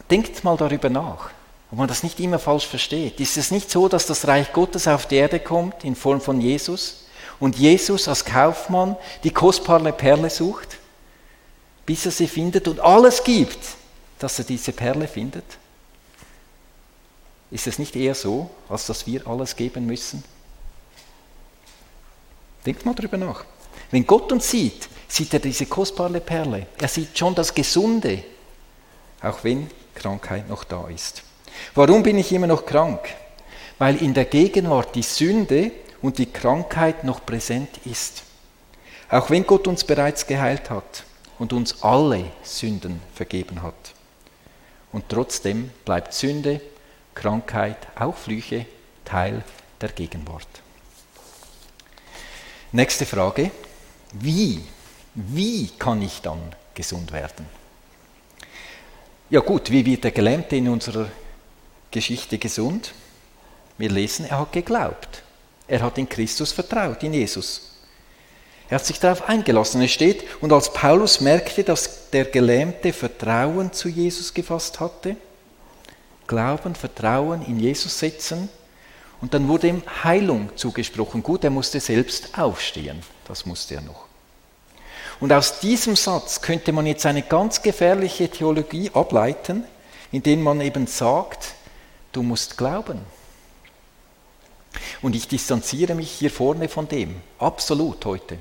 denkt 0.10 0.43
mal 0.43 0.58
darüber 0.58 0.89
nach 0.89 1.30
ob 1.72 1.78
man 1.78 1.88
das 1.88 2.04
nicht 2.04 2.19
immer 2.19 2.39
falsch 2.39 2.65
versteht. 2.65 3.19
Ist 3.19 3.38
es 3.38 3.52
nicht 3.52 3.69
so, 3.69 3.88
dass 3.88 4.06
das 4.06 4.28
Reich 4.28 4.52
Gottes 4.54 4.88
auf 4.88 5.06
die 5.06 5.15
Erde 5.15 5.39
kommt 5.39 5.84
in 5.84 5.95
Form 5.95 6.19
von 6.19 6.41
Jesus 6.41 7.06
und 7.39 7.58
Jesus 7.58 8.08
als 8.08 8.26
Kaufmann 8.26 8.95
die 9.24 9.32
kostbare 9.32 9.93
Perle 9.93 10.30
sucht, 10.30 10.78
bis 11.86 12.06
er 12.06 12.12
sie 12.12 12.28
findet 12.28 12.67
und 12.67 12.80
alles 12.80 13.24
gibt, 13.24 13.60
dass 14.17 14.39
er 14.39 14.45
diese 14.45 14.72
Perle 14.72 15.08
findet? 15.08 15.45
Ist 17.52 17.68
es 17.68 17.80
nicht 17.80 17.96
eher 17.96 18.16
so, 18.16 18.50
als 18.68 18.86
dass 18.86 19.08
wir 19.08 19.26
alles 19.28 19.56
geben 19.56 19.86
müssen? 19.86 20.24
Denkt 22.66 22.86
mal 22.86 22.94
drüber 22.94 23.18
nach. 23.18 23.46
Wenn 23.92 24.06
Gott 24.06 24.32
uns 24.32 24.50
sieht, 24.50 24.88
sieht 25.08 25.34
er 25.34 25.40
diese 25.40 25.66
kostbare 25.66 26.20
Perle. 26.20 26.68
Er 26.80 26.88
sieht 26.88 27.18
schon 27.18 27.34
das 27.34 27.54
Gesunde, 27.54 28.24
auch 29.22 29.44
wenn 29.44 29.70
Krankheit 29.96 30.48
noch 30.48 30.64
da 30.64 30.88
ist. 30.88 31.24
Warum 31.74 32.04
bin 32.04 32.18
ich 32.18 32.32
immer 32.32 32.48
noch 32.48 32.66
krank? 32.66 33.00
Weil 33.80 34.02
in 34.02 34.14
der 34.14 34.26
Gegenwart 34.26 34.96
die 34.96 35.02
Sünde 35.02 35.72
und 36.02 36.18
die 36.18 36.32
Krankheit 36.32 37.04
noch 37.04 37.26
präsent 37.26 37.70
ist. 37.86 38.24
Auch 39.10 39.30
wenn 39.30 39.46
Gott 39.48 39.68
uns 39.68 39.84
bereits 39.84 40.28
geheilt 40.28 40.70
hat 40.70 41.04
und 41.40 41.54
uns 41.54 41.82
alle 41.82 42.26
Sünden 42.44 43.02
vergeben 43.16 43.64
hat. 43.64 43.74
Und 44.92 45.06
trotzdem 45.10 45.72
bleibt 45.86 46.14
Sünde, 46.14 46.62
Krankheit, 47.13 47.78
auch 47.95 48.15
Flüche 48.15 48.65
Teil 49.06 49.43
der 49.82 49.89
Gegenwart. 49.89 50.48
Nächste 52.72 53.06
Frage. 53.06 53.52
Wie? 54.13 54.63
Wie 55.15 55.69
kann 55.80 56.02
ich 56.02 56.22
dann 56.22 56.39
gesund 56.76 57.12
werden? 57.12 57.45
Ja 59.30 59.41
gut, 59.41 59.72
wie 59.72 59.86
wird 59.86 60.04
der 60.04 60.12
Gelähmte 60.12 60.56
in 60.56 60.69
unserer 60.69 61.08
Geschichte 61.91 62.38
gesund? 62.38 62.93
Wir 63.78 63.89
lesen, 63.89 64.26
er 64.26 64.39
hat 64.39 64.52
geglaubt. 64.52 65.24
Er 65.67 65.82
hat 65.82 65.98
in 65.98 66.10
Christus 66.10 66.52
vertraut, 66.52 67.04
in 67.04 67.13
Jesus. 67.13 67.69
Er 68.69 68.76
hat 68.76 68.86
sich 68.86 69.00
darauf 69.00 69.28
eingelassen. 69.28 69.82
Es 69.82 69.91
steht, 69.91 70.24
und 70.41 70.52
als 70.52 70.72
Paulus 70.74 71.22
merkte, 71.22 71.63
dass 71.63 72.10
der 72.12 72.26
Gelähmte 72.26 72.93
Vertrauen 72.93 73.74
zu 73.74 73.89
Jesus 73.89 74.34
gefasst 74.34 74.80
hatte, 74.80 75.15
Glauben, 76.30 76.76
Vertrauen 76.76 77.46
in 77.46 77.60
Jesus 77.60 78.00
setzen, 78.00 78.48
und 79.22 79.34
dann 79.34 79.50
wurde 79.50 79.68
ihm 79.68 79.84
Heilung 80.06 80.50
zugesprochen. 80.56 81.22
Gut, 81.22 81.44
er 81.44 81.50
musste 81.50 81.82
selbst 81.82 82.39
aufstehen. 82.39 83.02
Das 83.28 83.46
musste 83.46 83.76
er 83.76 83.82
noch. 83.82 84.06
Und 85.20 85.34
aus 85.34 85.60
diesem 85.60 85.98
Satz 85.98 86.39
könnte 86.39 86.72
man 86.72 86.86
jetzt 86.86 87.06
eine 87.06 87.22
ganz 87.22 87.62
gefährliche 87.62 88.30
Theologie 88.30 88.92
ableiten, 88.94 89.65
indem 90.13 90.42
man 90.42 90.62
eben 90.62 90.88
sagt, 90.88 91.56
Du 92.12 92.24
musst 92.24 92.58
glauben. 92.58 93.00
Und 95.02 95.15
ich 95.15 95.28
distanziere 95.28 95.94
mich 95.96 96.12
hier 96.12 96.32
vorne 96.32 96.68
von 96.68 96.88
dem, 96.88 97.22
absolut 97.38 98.04
heute. 98.06 98.38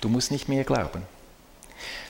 Du 0.00 0.08
musst 0.08 0.30
nicht 0.30 0.48
mehr 0.48 0.64
glauben. 0.64 1.02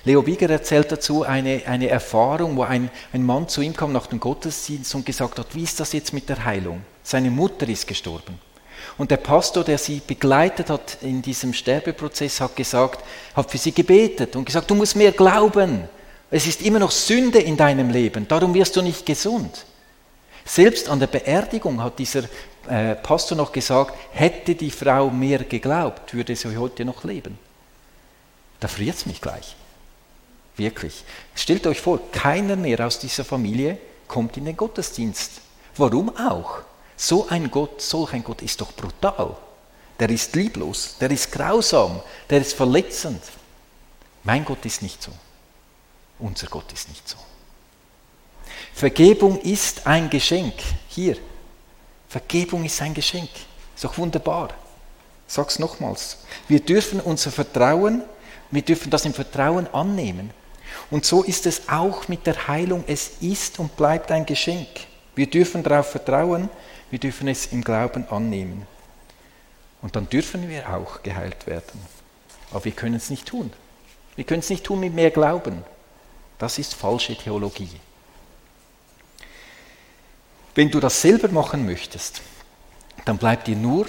Leo 0.04 0.22
Bieger 0.22 0.48
erzählt 0.48 0.90
dazu 0.90 1.24
eine, 1.24 1.62
eine 1.66 1.88
Erfahrung, 1.88 2.56
wo 2.56 2.62
ein, 2.62 2.90
ein 3.12 3.22
Mann 3.22 3.48
zu 3.48 3.61
ihm 3.61 3.76
kam 3.76 3.92
nach 3.92 4.06
dem 4.06 4.20
Gottesdienst 4.20 4.94
und 4.94 5.04
gesagt 5.04 5.38
hat, 5.38 5.54
wie 5.54 5.62
ist 5.62 5.78
das 5.78 5.92
jetzt 5.92 6.12
mit 6.12 6.28
der 6.28 6.44
Heilung? 6.44 6.83
Seine 7.02 7.30
Mutter 7.30 7.68
ist 7.68 7.87
gestorben. 7.87 8.38
Und 8.96 9.11
der 9.11 9.18
Pastor, 9.18 9.62
der 9.62 9.78
sie 9.78 10.00
begleitet 10.06 10.70
hat 10.70 10.98
in 11.02 11.20
diesem 11.20 11.52
Sterbeprozess, 11.52 12.40
hat 12.40 12.56
gesagt, 12.56 13.04
hat 13.35 13.50
für 13.50 13.59
sie 13.59 13.72
gebetet 13.72 14.37
und 14.37 14.46
gesagt, 14.46 14.70
du 14.70 14.74
musst 14.74 14.96
mehr 14.96 15.12
glauben. 15.12 15.85
Es 16.30 16.46
ist 16.46 16.62
immer 16.62 16.78
noch 16.78 16.90
Sünde 16.90 17.38
in 17.38 17.56
deinem 17.56 17.90
Leben, 17.90 18.26
darum 18.26 18.54
wirst 18.54 18.76
du 18.76 18.83
nicht 18.83 19.04
gesund. 19.04 19.66
Selbst 20.44 20.88
an 20.88 21.00
der 21.00 21.06
Beerdigung 21.09 21.83
hat 21.83 21.98
dieser 21.98 22.22
äh, 22.68 22.94
Pastor 22.94 23.37
noch 23.37 23.52
gesagt, 23.52 23.94
hätte 24.12 24.54
die 24.54 24.70
Frau 24.70 25.11
mehr 25.11 25.40
geglaubt, 25.40 26.14
würde 26.14 26.35
sie 26.35 26.56
heute 26.56 26.85
noch 26.85 27.04
leben. 27.04 27.38
Da 28.59 28.68
friert 28.68 28.96
es 28.96 29.06
mich 29.06 29.20
gleich. 29.20 29.56
Wirklich. 30.61 31.05
Stellt 31.35 31.66
euch 31.66 31.81
vor, 31.81 32.12
keiner 32.12 32.55
mehr 32.55 32.87
aus 32.87 32.99
dieser 32.99 33.25
Familie 33.25 33.79
kommt 34.07 34.37
in 34.37 34.44
den 34.44 34.59
Gottesdienst. 34.59 35.40
Warum 35.75 36.14
auch? 36.18 36.59
So 36.99 37.29
ein 37.29 37.51
Gott, 37.51 37.81
solch 37.81 38.12
ein 38.12 38.23
Gott 38.23 38.42
ist 38.42 38.61
doch 38.61 38.70
brutal. 38.75 39.38
Der 39.99 40.11
ist 40.11 40.37
lieblos, 40.37 40.96
der 41.01 41.11
ist 41.11 41.33
grausam, 41.33 42.03
der 42.29 42.42
ist 42.42 42.53
verletzend. 42.53 43.23
Mein 44.23 44.44
Gott 44.44 44.62
ist 44.66 44.83
nicht 44.83 45.03
so. 45.03 45.12
Unser 46.18 46.49
Gott 46.49 46.70
ist 46.75 46.90
nicht 46.90 47.09
so. 47.09 47.16
Vergebung 48.75 49.40
ist 49.40 49.87
ein 49.87 50.11
Geschenk. 50.11 50.57
Hier. 50.88 51.16
Vergebung 52.07 52.66
ist 52.66 52.83
ein 52.83 52.92
Geschenk. 52.92 53.31
Ist 53.75 53.85
doch 53.85 53.96
wunderbar. 53.96 54.51
Sag's 55.27 55.59
nochmals. 55.59 56.18
Wir 56.49 56.61
dürfen 56.61 57.01
unser 57.01 57.31
Vertrauen, 57.31 58.03
wir 58.51 58.61
dürfen 58.61 58.90
das 58.90 59.07
im 59.07 59.14
Vertrauen 59.14 59.66
annehmen. 59.68 60.38
Und 60.90 61.05
so 61.05 61.22
ist 61.22 61.46
es 61.46 61.68
auch 61.68 62.09
mit 62.09 62.26
der 62.26 62.48
Heilung. 62.48 62.85
Es 62.87 63.12
ist 63.20 63.59
und 63.59 63.76
bleibt 63.76 64.11
ein 64.11 64.26
Geschenk. 64.26 64.68
Wir 65.14 65.29
dürfen 65.29 65.62
darauf 65.62 65.90
vertrauen, 65.90 66.48
wir 66.90 66.98
dürfen 66.98 67.29
es 67.29 67.46
im 67.46 67.62
Glauben 67.62 68.09
annehmen. 68.09 68.66
Und 69.83 69.96
dann 69.96 70.09
dürfen 70.09 70.48
wir 70.48 70.68
auch 70.68 71.03
geheilt 71.03 71.46
werden. 71.46 71.81
Aber 72.50 72.64
wir 72.64 72.72
können 72.72 72.96
es 72.96 73.11
nicht 73.11 73.26
tun. 73.26 73.53
Wir 74.16 74.24
können 74.24 74.40
es 74.40 74.50
nicht 74.50 74.64
tun 74.64 74.81
mit 74.81 74.94
mehr 74.94 75.11
Glauben. 75.11 75.64
Das 76.38 76.59
ist 76.59 76.74
falsche 76.74 77.16
Theologie. 77.16 77.70
Wenn 80.55 80.70
du 80.70 80.81
das 80.81 81.00
selber 81.00 81.29
machen 81.29 81.64
möchtest, 81.64 82.20
dann 83.05 83.18
bleibt 83.18 83.46
dir 83.46 83.57
nur 83.57 83.87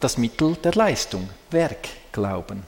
das 0.00 0.18
Mittel 0.18 0.56
der 0.56 0.72
Leistung, 0.72 1.30
Werkglauben. 1.50 2.64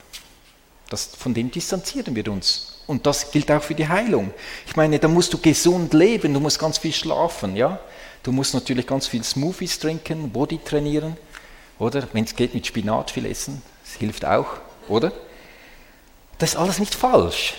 Das, 0.89 1.05
von 1.05 1.33
dem 1.33 1.51
distanzieren 1.51 2.15
wir 2.15 2.31
uns. 2.31 2.74
Und 2.87 3.05
das 3.05 3.31
gilt 3.31 3.51
auch 3.51 3.63
für 3.63 3.75
die 3.75 3.87
Heilung. 3.87 4.31
Ich 4.67 4.75
meine, 4.75 4.99
da 4.99 5.07
musst 5.07 5.33
du 5.33 5.39
gesund 5.39 5.93
leben, 5.93 6.33
du 6.33 6.39
musst 6.39 6.59
ganz 6.59 6.77
viel 6.77 6.93
schlafen, 6.93 7.55
ja. 7.55 7.79
Du 8.21 8.31
musst 8.31 8.53
natürlich 8.53 8.87
ganz 8.87 9.07
viel 9.07 9.23
Smoothies 9.23 9.79
trinken, 9.79 10.31
Body 10.31 10.59
trainieren, 10.63 11.17
oder? 11.79 12.07
Wenn 12.13 12.23
es 12.25 12.35
geht, 12.35 12.53
mit 12.53 12.65
Spinat 12.65 13.11
viel 13.11 13.25
essen, 13.25 13.61
das 13.83 13.95
hilft 13.95 14.25
auch, 14.25 14.47
oder? 14.87 15.11
Das 16.37 16.51
ist 16.51 16.55
alles 16.55 16.79
nicht 16.79 16.95
falsch. 16.95 17.55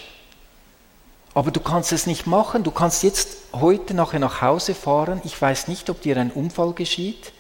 Aber 1.35 1.51
du 1.51 1.61
kannst 1.61 1.93
es 1.93 2.07
nicht 2.07 2.27
machen. 2.27 2.63
Du 2.63 2.71
kannst 2.71 3.03
jetzt 3.03 3.37
heute 3.53 3.93
nachher 3.93 4.19
nach 4.19 4.41
Hause 4.41 4.75
fahren. 4.75 5.21
Ich 5.25 5.41
weiß 5.41 5.69
nicht, 5.69 5.91
ob 5.91 6.01
dir 6.01 6.17
ein 6.17 6.31
Unfall 6.31 6.73
geschieht, 6.73 7.33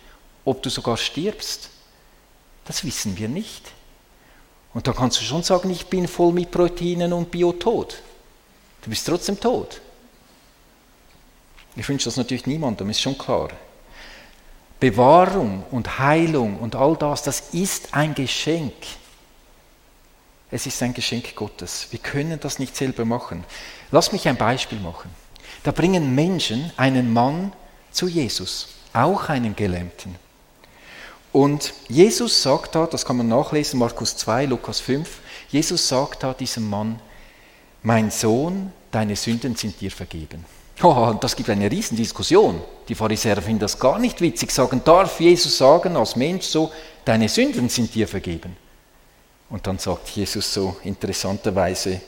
ob 0.44 0.62
du 0.62 0.68
sogar 0.68 0.99
stirbst. 0.99 1.70
Das 2.66 2.85
wissen 2.85 3.16
wir 3.16 3.29
nicht. 3.29 3.72
Und 4.76 4.86
da 4.86 4.92
kannst 4.92 5.18
du 5.18 5.24
schon 5.24 5.42
sagen, 5.42 5.70
ich 5.70 5.86
bin 5.86 6.06
voll 6.06 6.34
mit 6.34 6.50
Proteinen 6.50 7.14
und 7.14 7.30
Biotod. 7.30 8.02
Du 8.82 8.90
bist 8.90 9.06
trotzdem 9.06 9.40
tot. 9.40 9.80
Ich 11.76 11.88
wünsche 11.88 12.04
das 12.04 12.18
natürlich 12.18 12.44
niemandem, 12.44 12.90
ist 12.90 13.00
schon 13.00 13.16
klar. 13.16 13.48
Bewahrung 14.78 15.64
und 15.70 15.98
Heilung 15.98 16.58
und 16.58 16.76
all 16.76 16.94
das, 16.94 17.22
das 17.22 17.54
ist 17.54 17.94
ein 17.94 18.14
Geschenk. 18.14 18.74
Es 20.50 20.66
ist 20.66 20.82
ein 20.82 20.92
Geschenk 20.92 21.34
Gottes. 21.34 21.86
Wir 21.90 21.98
können 21.98 22.38
das 22.38 22.58
nicht 22.58 22.76
selber 22.76 23.06
machen. 23.06 23.44
Lass 23.90 24.12
mich 24.12 24.28
ein 24.28 24.36
Beispiel 24.36 24.80
machen. 24.80 25.08
Da 25.62 25.72
bringen 25.72 26.14
Menschen 26.14 26.70
einen 26.76 27.14
Mann 27.14 27.54
zu 27.92 28.08
Jesus, 28.08 28.68
auch 28.92 29.30
einen 29.30 29.56
Gelähmten. 29.56 30.16
Und 31.37 31.75
Jesus 31.88 32.42
sagt 32.42 32.77
da, 32.77 32.87
das 32.87 33.05
kann 33.05 33.18
man 33.18 33.29
nachlesen, 33.29 33.79
Markus 33.79 34.16
2, 34.16 34.46
Lukas 34.46 34.81
5, 34.81 35.18
Jesus 35.51 35.87
sagt 35.87 36.22
da 36.22 36.33
diesem 36.33 36.66
Mann, 36.66 36.99
mein 37.83 38.11
Sohn, 38.11 38.72
deine 38.90 39.16
Sünden 39.16 39.55
sind 39.55 39.79
dir 39.79 39.90
vergeben. 39.90 40.46
Oh, 40.83 40.92
und 40.92 41.22
das 41.22 41.37
gibt 41.37 41.51
eine 41.51 41.70
Riesendiskussion. 41.70 42.62
Die 42.88 42.94
Pharisäer 42.94 43.42
finden 43.42 43.61
das 43.61 43.79
gar 43.79 43.99
nicht 43.99 44.22
witzig, 44.22 44.51
sagen, 44.51 44.81
darf 44.83 45.20
Jesus 45.20 45.59
sagen 45.59 45.94
als 45.96 46.16
Mensch 46.16 46.46
so, 46.46 46.70
deine 47.05 47.29
Sünden 47.29 47.68
sind 47.68 47.94
dir 47.94 48.09
vergeben. 48.09 48.57
Und 49.51 49.66
dann 49.66 49.79
sagt 49.79 50.09
Jesus 50.09 50.55
so 50.55 50.77
interessanterweise, 50.85 52.01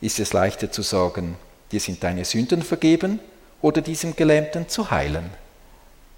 ist 0.00 0.20
es 0.20 0.32
leichter 0.32 0.72
zu 0.72 0.80
sagen, 0.80 1.36
dir 1.70 1.80
sind 1.80 2.02
deine 2.02 2.24
Sünden 2.24 2.62
vergeben 2.62 3.20
oder 3.60 3.82
diesem 3.82 4.16
Gelähmten 4.16 4.70
zu 4.70 4.90
heilen. 4.90 5.30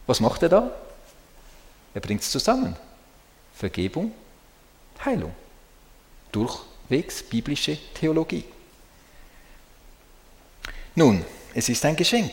Was 0.06 0.20
macht 0.20 0.44
er 0.44 0.48
da? 0.48 0.70
Er 1.96 2.00
bringt 2.02 2.20
es 2.20 2.30
zusammen. 2.30 2.76
Vergebung, 3.54 4.12
Heilung. 5.02 5.34
Durchwegs 6.30 7.22
biblische 7.22 7.78
Theologie. 7.94 8.44
Nun, 10.94 11.24
es 11.54 11.70
ist 11.70 11.82
ein 11.86 11.96
Geschenk. 11.96 12.32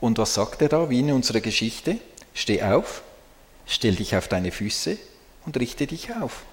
Und 0.00 0.16
was 0.18 0.34
sagt 0.34 0.62
er 0.62 0.68
da, 0.68 0.88
wie 0.90 1.00
in 1.00 1.10
unserer 1.10 1.40
Geschichte? 1.40 1.98
Steh 2.34 2.62
auf, 2.62 3.02
stell 3.66 3.96
dich 3.96 4.14
auf 4.14 4.28
deine 4.28 4.52
Füße 4.52 4.96
und 5.44 5.58
richte 5.58 5.88
dich 5.88 6.14
auf. 6.14 6.44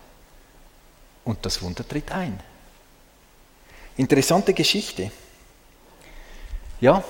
Und 1.24 1.46
das 1.46 1.62
Wunder 1.62 1.88
tritt 1.88 2.12
ein. 2.12 2.40
Interessante 3.98 4.56
Geschichte. 4.56 5.12
Ja, 6.80 7.04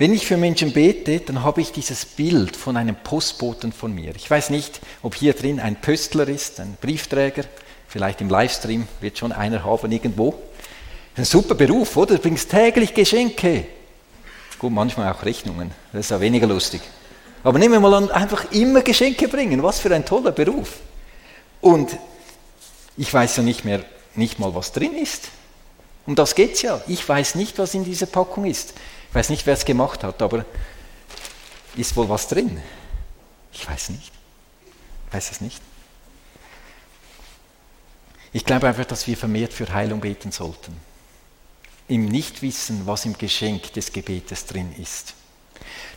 wenn 0.00 0.14
ich 0.14 0.26
für 0.26 0.38
Menschen 0.38 0.72
bete, 0.72 1.20
dann 1.20 1.44
habe 1.44 1.60
ich 1.60 1.72
dieses 1.72 2.06
Bild 2.06 2.56
von 2.56 2.78
einem 2.78 2.96
Postboten 2.96 3.70
von 3.70 3.94
mir. 3.94 4.16
Ich 4.16 4.30
weiß 4.30 4.48
nicht, 4.48 4.80
ob 5.02 5.14
hier 5.14 5.34
drin 5.34 5.60
ein 5.60 5.76
Pöstler 5.76 6.26
ist, 6.26 6.58
ein 6.58 6.78
Briefträger, 6.80 7.44
vielleicht 7.86 8.22
im 8.22 8.30
Livestream 8.30 8.88
wird 9.02 9.18
schon 9.18 9.30
einer 9.30 9.62
haben 9.62 9.92
irgendwo. 9.92 10.40
Ein 11.16 11.26
super 11.26 11.54
Beruf, 11.54 11.98
oder? 11.98 12.14
Du 12.14 12.22
bringst 12.22 12.50
täglich 12.50 12.94
Geschenke. 12.94 13.66
Gut, 14.58 14.72
manchmal 14.72 15.12
auch 15.12 15.22
Rechnungen, 15.22 15.70
das 15.92 16.06
ist 16.06 16.10
ja 16.12 16.18
weniger 16.18 16.46
lustig. 16.46 16.80
Aber 17.44 17.58
nehmen 17.58 17.74
wir 17.74 17.80
mal 17.80 17.92
an, 17.92 18.10
einfach 18.10 18.50
immer 18.52 18.80
Geschenke 18.80 19.28
bringen. 19.28 19.62
Was 19.62 19.80
für 19.80 19.94
ein 19.94 20.06
toller 20.06 20.32
Beruf. 20.32 20.76
Und 21.60 21.90
ich 22.96 23.12
weiß 23.12 23.36
ja 23.36 23.42
nicht 23.42 23.66
mehr, 23.66 23.84
nicht 24.14 24.38
mal, 24.38 24.54
was 24.54 24.72
drin 24.72 24.96
ist. 24.96 25.28
Um 26.06 26.14
das 26.14 26.34
geht 26.34 26.54
es 26.54 26.62
ja. 26.62 26.80
Ich 26.88 27.06
weiß 27.06 27.34
nicht, 27.34 27.58
was 27.58 27.74
in 27.74 27.84
dieser 27.84 28.06
Packung 28.06 28.46
ist. 28.46 28.72
Ich 29.10 29.14
weiß 29.14 29.28
nicht, 29.28 29.44
wer 29.44 29.54
es 29.54 29.64
gemacht 29.64 30.04
hat, 30.04 30.22
aber 30.22 30.44
ist 31.74 31.96
wohl 31.96 32.08
was 32.08 32.28
drin? 32.28 32.62
Ich 33.52 33.68
weiß 33.68 33.90
nicht. 33.90 34.12
Ich 35.08 35.14
weiß 35.14 35.32
es 35.32 35.40
nicht. 35.40 35.60
Ich 38.32 38.44
glaube 38.44 38.68
einfach, 38.68 38.84
dass 38.84 39.08
wir 39.08 39.16
vermehrt 39.16 39.52
für 39.52 39.72
Heilung 39.74 40.00
beten 40.00 40.30
sollten. 40.30 40.76
Im 41.88 42.04
Nichtwissen, 42.04 42.86
was 42.86 43.04
im 43.04 43.18
Geschenk 43.18 43.72
des 43.72 43.92
Gebetes 43.92 44.46
drin 44.46 44.72
ist. 44.78 45.14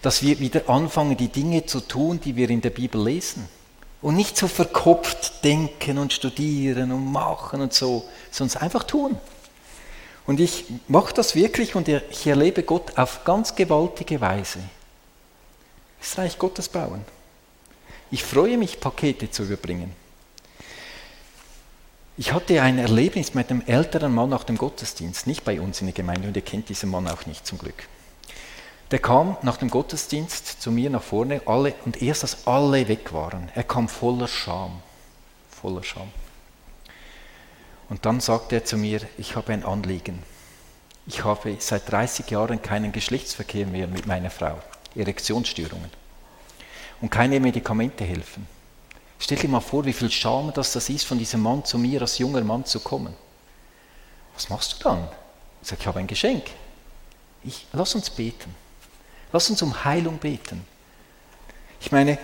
Dass 0.01 0.23
wir 0.23 0.39
wieder 0.39 0.67
anfangen, 0.67 1.15
die 1.15 1.27
Dinge 1.27 1.67
zu 1.67 1.81
tun, 1.81 2.19
die 2.19 2.35
wir 2.35 2.49
in 2.49 2.61
der 2.61 2.71
Bibel 2.71 2.99
lesen. 3.03 3.47
Und 4.01 4.15
nicht 4.15 4.35
so 4.35 4.47
verkopft 4.47 5.43
denken 5.43 5.99
und 5.99 6.13
studieren 6.13 6.91
und 6.91 7.11
machen 7.11 7.61
und 7.61 7.73
so, 7.73 8.09
sondern 8.31 8.63
einfach 8.63 8.85
tun. 8.85 9.19
Und 10.25 10.39
ich 10.39 10.65
mache 10.87 11.13
das 11.13 11.35
wirklich 11.35 11.75
und 11.75 11.87
ich 11.87 12.27
erlebe 12.27 12.63
Gott 12.63 12.97
auf 12.97 13.23
ganz 13.25 13.55
gewaltige 13.55 14.21
Weise. 14.21 14.59
Das 15.99 16.17
Reich 16.17 16.37
Gottes 16.37 16.69
bauen. 16.69 17.03
Ich 18.09 18.23
freue 18.23 18.57
mich, 18.57 18.79
Pakete 18.79 19.31
zu 19.31 19.43
überbringen. 19.43 19.93
Ich 22.15 22.31
hatte 22.31 22.61
ein 22.61 22.77
Erlebnis 22.77 23.33
mit 23.33 23.49
einem 23.49 23.63
älteren 23.65 24.13
Mann 24.13 24.29
nach 24.29 24.43
dem 24.43 24.57
Gottesdienst, 24.57 25.25
nicht 25.25 25.43
bei 25.43 25.59
uns 25.59 25.81
in 25.81 25.87
der 25.87 25.95
Gemeinde, 25.95 26.27
und 26.27 26.35
ihr 26.35 26.43
kennt 26.43 26.69
diesen 26.69 26.91
Mann 26.91 27.07
auch 27.07 27.25
nicht 27.25 27.47
zum 27.47 27.57
Glück. 27.57 27.87
Der 28.91 28.99
kam 28.99 29.37
nach 29.41 29.57
dem 29.57 29.71
Gottesdienst 29.71 30.61
zu 30.61 30.71
mir 30.71 30.91
nach 30.91 31.01
vorne, 31.01 31.41
alle, 31.47 31.73
und 31.85 32.03
erst 32.03 32.23
als 32.23 32.45
alle 32.45 32.87
weg 32.87 33.13
waren, 33.13 33.49
er 33.55 33.63
kam 33.63 33.89
voller 33.89 34.27
Scham, 34.27 34.83
voller 35.49 35.81
Scham. 35.81 36.11
Und 37.93 38.07
dann 38.07 38.21
sagte 38.21 38.55
er 38.55 38.65
zu 38.65 38.75
mir, 38.75 39.01
ich 39.19 39.35
habe 39.35 39.53
ein 39.53 39.63
Anliegen. 39.63 40.23
Ich 41.05 41.23
habe 41.23 41.55
seit 41.59 41.91
30 41.91 42.27
Jahren 42.31 42.59
keinen 42.59 42.91
Geschlechtsverkehr 42.91 43.67
mehr 43.67 43.85
mit 43.85 44.07
meiner 44.07 44.31
Frau, 44.31 44.57
Erektionsstörungen. 44.95 45.91
Und 47.01 47.11
keine 47.11 47.39
Medikamente 47.39 48.03
helfen. 48.03 48.47
Stell 49.19 49.37
dir 49.37 49.47
mal 49.47 49.59
vor, 49.59 49.85
wie 49.85 49.93
viel 49.93 50.09
Scham 50.09 50.51
das, 50.55 50.73
das 50.73 50.89
ist, 50.89 51.05
von 51.05 51.19
diesem 51.19 51.43
Mann 51.43 51.65
zu 51.65 51.77
mir 51.77 52.01
als 52.01 52.17
junger 52.17 52.43
Mann 52.43 52.65
zu 52.65 52.79
kommen. 52.79 53.13
Was 54.33 54.49
machst 54.49 54.73
du 54.73 54.83
dann? 54.83 55.07
Ich 55.61 55.67
sage, 55.67 55.81
ich 55.81 55.87
habe 55.87 55.99
ein 55.99 56.07
Geschenk. 56.07 56.45
Ich, 57.43 57.67
lass 57.73 57.93
uns 57.93 58.09
beten. 58.09 58.55
Lass 59.31 59.51
uns 59.51 59.61
um 59.61 59.85
Heilung 59.85 60.17
beten. 60.17 60.65
Ich 61.79 61.91
meine, 61.91 62.17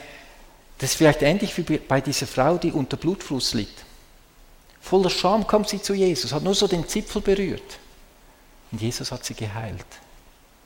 das 0.80 0.90
ist 0.90 0.96
vielleicht 0.96 1.22
ähnlich 1.22 1.56
wie 1.60 1.78
bei 1.78 2.02
dieser 2.02 2.26
Frau, 2.26 2.58
die 2.58 2.72
unter 2.72 2.98
Blutfluss 2.98 3.54
liegt. 3.54 3.86
Voller 4.82 5.10
Scham 5.10 5.46
kommt 5.46 5.70
sie 5.70 5.82
zu 5.82 5.94
Jesus, 5.94 6.34
hat 6.34 6.44
nur 6.44 6.56
so 6.56 6.68
den 6.68 6.88
Zipfel 6.88 7.22
berührt. 7.22 7.80
Und 8.72 8.82
Jesus 8.82 9.12
hat 9.12 9.26
sie 9.26 9.34
geheilt. 9.34 9.86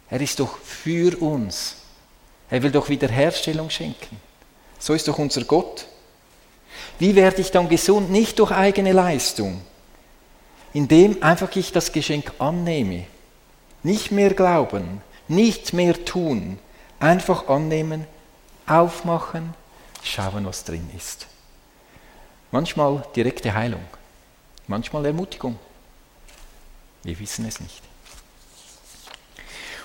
Er 0.09 0.21
ist 0.21 0.39
doch 0.39 0.57
für 0.57 1.19
uns. 1.21 1.77
Er 2.49 2.61
will 2.61 2.71
doch 2.71 2.89
Wiederherstellung 2.89 3.69
schenken. 3.69 4.17
So 4.79 4.93
ist 4.93 5.07
doch 5.07 5.17
unser 5.17 5.43
Gott. 5.45 5.87
Wie 6.99 7.15
werde 7.15 7.41
ich 7.41 7.51
dann 7.51 7.69
gesund? 7.69 8.11
Nicht 8.11 8.39
durch 8.39 8.51
eigene 8.51 8.91
Leistung, 8.91 9.61
indem 10.73 11.21
einfach 11.23 11.55
ich 11.55 11.71
das 11.71 11.91
Geschenk 11.91 12.33
annehme. 12.39 13.05
Nicht 13.81 14.11
mehr 14.11 14.33
glauben, 14.33 15.01
nicht 15.27 15.73
mehr 15.73 16.05
tun, 16.05 16.59
einfach 16.99 17.47
annehmen, 17.47 18.05
aufmachen, 18.67 19.53
schauen, 20.03 20.45
was 20.45 20.63
drin 20.63 20.89
ist. 20.95 21.27
Manchmal 22.51 23.03
direkte 23.15 23.53
Heilung, 23.53 23.83
manchmal 24.67 25.05
Ermutigung. 25.05 25.57
Wir 27.03 27.19
wissen 27.19 27.45
es 27.45 27.59
nicht. 27.59 27.81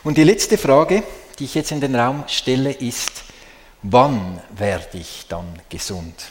Und 0.04 0.16
die 0.16 0.24
letzte 0.24 0.56
Frage, 0.56 1.02
die 1.38 1.44
ich 1.44 1.54
jetzt 1.54 1.72
in 1.72 1.80
den 1.80 1.94
Raum 1.94 2.24
stelle, 2.28 2.72
ist, 2.72 3.24
wann 3.82 4.40
werde 4.50 4.98
ich 4.98 5.26
dann 5.28 5.60
gesund? 5.68 6.30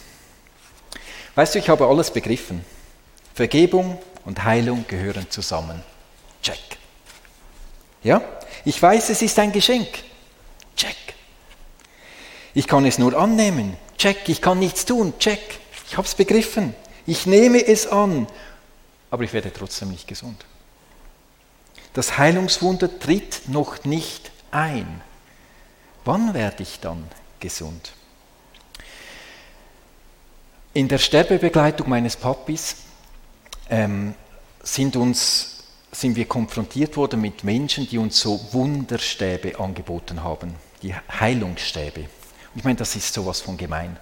Weißt 1.35 1.55
du, 1.55 1.59
ich 1.59 1.69
habe 1.69 1.85
alles 1.85 2.11
begriffen. 2.11 2.65
Vergebung 3.33 3.99
und 4.25 4.43
Heilung 4.43 4.85
gehören 4.87 5.29
zusammen. 5.29 5.83
Check. 6.41 6.59
Ja? 8.03 8.21
Ich 8.65 8.81
weiß, 8.81 9.09
es 9.09 9.21
ist 9.21 9.37
ein 9.37 9.51
Geschenk. 9.51 9.87
Check. 10.75 10.95
Ich 12.53 12.67
kann 12.67 12.85
es 12.85 12.97
nur 12.97 13.15
annehmen. 13.15 13.77
Check. 13.97 14.29
Ich 14.29 14.41
kann 14.41 14.59
nichts 14.59 14.85
tun. 14.85 15.13
Check. 15.19 15.59
Ich 15.87 15.97
habe 15.97 16.07
es 16.07 16.15
begriffen. 16.15 16.73
Ich 17.07 17.25
nehme 17.25 17.65
es 17.65 17.87
an. 17.87 18.27
Aber 19.09 19.23
ich 19.23 19.33
werde 19.33 19.51
trotzdem 19.51 19.89
nicht 19.89 20.07
gesund. 20.07 20.45
Das 21.93 22.17
Heilungswunder 22.17 22.99
tritt 22.99 23.47
noch 23.47 23.85
nicht 23.85 24.29
ein. 24.51 25.01
Wann 26.05 26.33
werde 26.33 26.61
ich 26.61 26.79
dann 26.79 27.09
gesund? 27.39 27.93
In 30.73 30.87
der 30.87 30.99
Sterbebegleitung 30.99 31.89
meines 31.89 32.15
Papis 32.17 32.75
ähm, 33.69 34.13
sind, 34.61 34.95
uns, 34.95 35.63
sind 35.91 36.15
wir 36.15 36.25
konfrontiert 36.25 36.97
worden 36.97 37.21
mit 37.21 37.43
Menschen, 37.43 37.89
die 37.89 37.97
uns 37.97 38.19
so 38.19 38.39
Wunderstäbe 38.51 39.59
angeboten 39.59 40.23
haben, 40.23 40.55
die 40.83 40.93
Heilungsstäbe. 40.93 42.01
Und 42.01 42.09
ich 42.55 42.63
meine, 42.63 42.77
das 42.77 42.95
ist 42.95 43.13
sowas 43.13 43.41
von 43.41 43.57
gemein. 43.57 43.97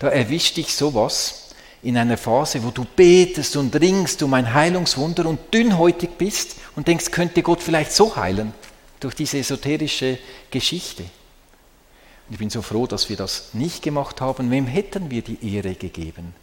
Da 0.00 0.08
erwischt 0.08 0.56
dich 0.56 0.74
sowas 0.74 1.51
in 1.82 1.96
einer 1.96 2.16
Phase, 2.16 2.62
wo 2.62 2.70
du 2.70 2.84
betest 2.84 3.56
und 3.56 3.74
ringst 3.74 4.22
um 4.22 4.32
ein 4.34 4.54
Heilungswunder 4.54 5.26
und 5.26 5.52
dünnhäutig 5.52 6.10
bist 6.16 6.56
und 6.76 6.86
denkst, 6.86 7.10
könnte 7.10 7.42
Gott 7.42 7.60
vielleicht 7.60 7.92
so 7.92 8.14
heilen 8.14 8.54
durch 9.00 9.14
diese 9.14 9.38
esoterische 9.38 10.18
Geschichte. 10.50 11.02
Und 11.02 12.34
ich 12.34 12.38
bin 12.38 12.50
so 12.50 12.62
froh, 12.62 12.86
dass 12.86 13.08
wir 13.08 13.16
das 13.16 13.52
nicht 13.52 13.82
gemacht 13.82 14.20
haben. 14.20 14.50
Wem 14.50 14.66
hätten 14.66 15.10
wir 15.10 15.22
die 15.22 15.54
Ehre 15.54 15.74
gegeben, 15.74 16.34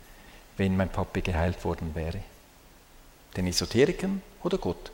wenn 0.57 0.75
mein 0.75 0.89
Papa 0.89 1.21
geheilt 1.21 1.63
worden 1.63 1.95
wäre? 1.95 2.19
Den 3.37 3.47
Esoterikern 3.47 4.21
oder 4.43 4.57
Gott? 4.57 4.91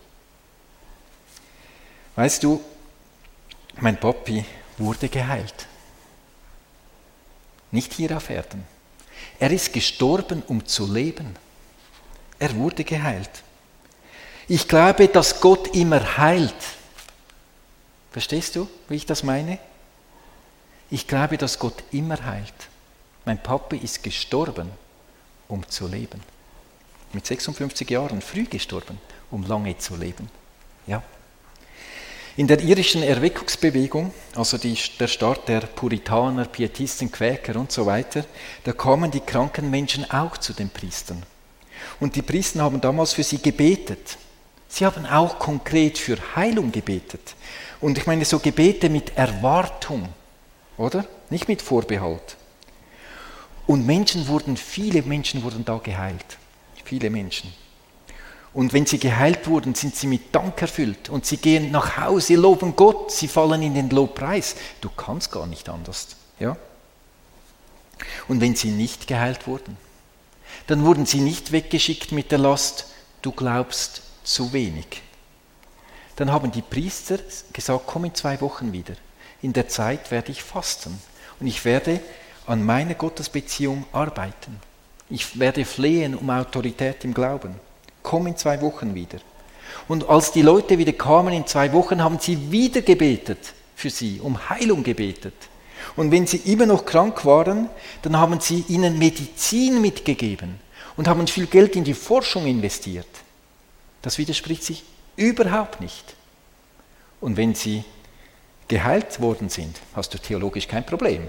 Weißt 2.16 2.44
du, 2.44 2.62
mein 3.82 4.00
Papi 4.00 4.46
wurde 4.78 5.10
geheilt. 5.10 5.68
Nicht 7.72 7.94
hier 7.94 8.16
auf 8.16 8.30
Erden. 8.30 8.75
Er 9.40 9.52
ist 9.52 9.74
gestorben, 9.74 10.44
um 10.48 10.66
zu 10.66 10.92
leben. 10.92 11.36
Er 12.40 12.56
wurde 12.56 12.84
geheilt. 12.84 13.44
Ich 14.48 14.68
glaube, 14.68 15.08
dass 15.08 15.42
Gott 15.42 15.76
immer 15.76 16.18
heilt. 16.18 16.54
Verstehst 18.12 18.56
du, 18.56 18.70
wie 18.88 18.96
ich 18.96 19.06
das 19.06 19.24
meine? 19.24 19.60
Ich 20.90 21.08
glaube, 21.08 21.38
dass 21.38 21.60
Gott 21.60 21.84
immer 21.92 22.24
heilt. 22.24 22.54
Mein 23.26 23.42
Papa 23.42 23.76
ist 23.76 24.04
gestorben, 24.04 24.70
um 25.48 25.68
zu 25.68 25.88
leben. 25.88 26.22
Mit 27.12 27.26
56 27.26 27.90
Jahren, 27.90 28.22
früh 28.22 28.46
gestorben, 28.46 29.00
um 29.32 29.46
lange 29.46 29.78
zu 29.78 29.96
leben. 29.96 30.30
Ja. 30.86 31.02
In 32.38 32.48
der 32.48 32.60
irischen 32.60 33.02
Erweckungsbewegung, 33.02 34.14
also 34.36 34.58
die, 34.58 34.78
der 35.00 35.08
Start 35.08 35.48
der 35.48 35.62
Puritaner, 35.62 36.46
Pietisten, 36.46 37.10
Quäker 37.10 37.56
und 37.56 37.72
so 37.72 37.86
weiter, 37.86 38.26
da 38.66 38.74
kamen 38.74 39.10
die 39.10 39.22
kranken 39.22 39.70
Menschen 39.70 40.10
auch 40.12 40.38
zu 40.38 40.52
den 40.52 40.70
Priestern. 40.70 41.24
Und 42.02 42.18
die 42.18 42.22
Priester 42.22 42.62
haben 42.62 42.82
damals 42.82 43.14
für 43.14 43.24
sie 43.24 43.42
gebetet. 43.42 44.18
Sie 44.68 44.86
haben 44.86 45.06
auch 45.06 45.40
konkret 45.40 45.98
für 45.98 46.18
Heilung 46.36 46.74
gebetet. 46.74 47.36
Und 47.80 47.98
ich 47.98 48.06
meine 48.06 48.26
so 48.26 48.40
Gebete 48.40 48.90
mit 48.90 49.16
Erwartung, 49.16 50.10
oder? 50.78 51.06
Nicht 51.30 51.48
mit 51.48 51.62
Vorbehalt. 51.62 52.36
Und 53.66 53.86
Menschen 53.86 54.28
wurden, 54.28 54.58
viele 54.58 55.02
Menschen 55.04 55.42
wurden 55.42 55.64
da 55.64 55.78
geheilt. 55.78 56.38
Viele 56.84 57.10
Menschen. 57.10 57.54
Und 58.56 58.72
wenn 58.72 58.86
sie 58.86 59.00
geheilt 59.00 59.48
wurden, 59.48 59.76
sind 59.76 59.98
sie 59.98 60.08
mit 60.08 60.34
Dank 60.34 60.62
erfüllt 60.62 61.10
und 61.10 61.26
sie 61.26 61.36
gehen 61.36 61.72
nach 61.72 61.98
Hause, 61.98 62.36
loben 62.36 62.74
Gott, 62.78 63.12
sie 63.12 63.28
fallen 63.28 63.62
in 63.62 63.76
den 63.76 63.90
Lobpreis. 63.90 64.56
Du 64.80 64.90
kannst 64.90 65.30
gar 65.30 65.46
nicht 65.46 65.68
anders. 65.68 66.16
Ja? 66.40 66.56
Und 68.30 68.40
wenn 68.40 68.56
sie 68.56 68.70
nicht 68.70 69.08
geheilt 69.08 69.46
wurden, 69.46 69.76
dann 70.68 70.86
wurden 70.86 71.06
sie 71.06 71.20
nicht 71.20 71.52
weggeschickt 71.52 72.14
mit 72.14 72.32
der 72.32 72.38
Last, 72.38 72.94
du 73.22 73.34
glaubst 73.34 74.04
zu 74.24 74.54
wenig. 74.54 75.02
Dann 76.16 76.32
haben 76.32 76.50
die 76.50 76.62
Priester 76.62 77.20
gesagt, 77.52 77.84
komm 77.88 78.06
in 78.06 78.16
zwei 78.16 78.40
Wochen 78.40 78.72
wieder. 78.72 78.96
In 79.42 79.52
der 79.52 79.68
Zeit 79.68 80.12
werde 80.12 80.32
ich 80.32 80.42
fasten 80.42 80.98
und 81.42 81.48
ich 81.48 81.66
werde 81.66 82.00
an 82.48 82.64
meiner 82.64 82.94
Gottesbeziehung 82.94 83.86
arbeiten. 83.92 84.62
Ich 85.10 85.38
werde 85.38 85.66
flehen 85.66 86.16
um 86.16 86.30
Autorität 86.30 87.04
im 87.04 87.14
Glauben 87.14 87.60
komm 88.06 88.28
in 88.28 88.38
zwei 88.38 88.62
Wochen 88.62 88.96
wieder. 88.96 89.20
Und 89.90 90.08
als 90.08 90.32
die 90.32 90.42
Leute 90.42 90.78
wieder 90.78 90.94
kamen 90.94 91.34
in 91.34 91.46
zwei 91.46 91.74
Wochen, 91.74 92.02
haben 92.02 92.20
sie 92.20 92.52
wieder 92.52 92.82
gebetet 92.82 93.54
für 93.76 93.90
sie, 93.90 94.22
um 94.22 94.50
Heilung 94.50 94.84
gebetet. 94.84 95.34
Und 95.96 96.12
wenn 96.12 96.26
sie 96.26 96.38
immer 96.38 96.66
noch 96.66 96.86
krank 96.86 97.26
waren, 97.26 97.70
dann 98.02 98.18
haben 98.18 98.40
sie 98.40 98.64
ihnen 98.70 98.98
Medizin 98.98 99.82
mitgegeben 99.82 100.60
und 100.96 101.08
haben 101.08 101.28
viel 101.28 101.48
Geld 101.48 101.76
in 101.76 101.84
die 101.84 101.94
Forschung 101.94 102.46
investiert. 102.46 103.08
Das 104.02 104.18
widerspricht 104.18 104.64
sich 104.64 104.84
überhaupt 105.16 105.82
nicht. 105.82 106.16
Und 107.22 107.38
wenn 107.38 107.56
sie 107.56 107.84
geheilt 108.68 109.20
worden 109.22 109.50
sind, 109.50 109.80
hast 109.94 110.14
du 110.14 110.18
theologisch 110.18 110.68
kein 110.68 110.86
Problem. 110.86 111.28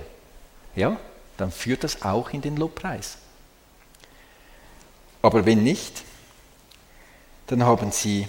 Ja, 0.75 0.99
dann 1.37 1.51
führt 1.51 1.85
das 1.85 2.03
auch 2.03 2.31
in 2.31 2.41
den 2.41 2.57
Lobpreis. 2.57 3.19
Aber 5.23 5.45
wenn 5.45 5.63
nicht, 5.63 6.03
dann 7.47 7.65
haben 7.65 7.93
sie 7.93 8.29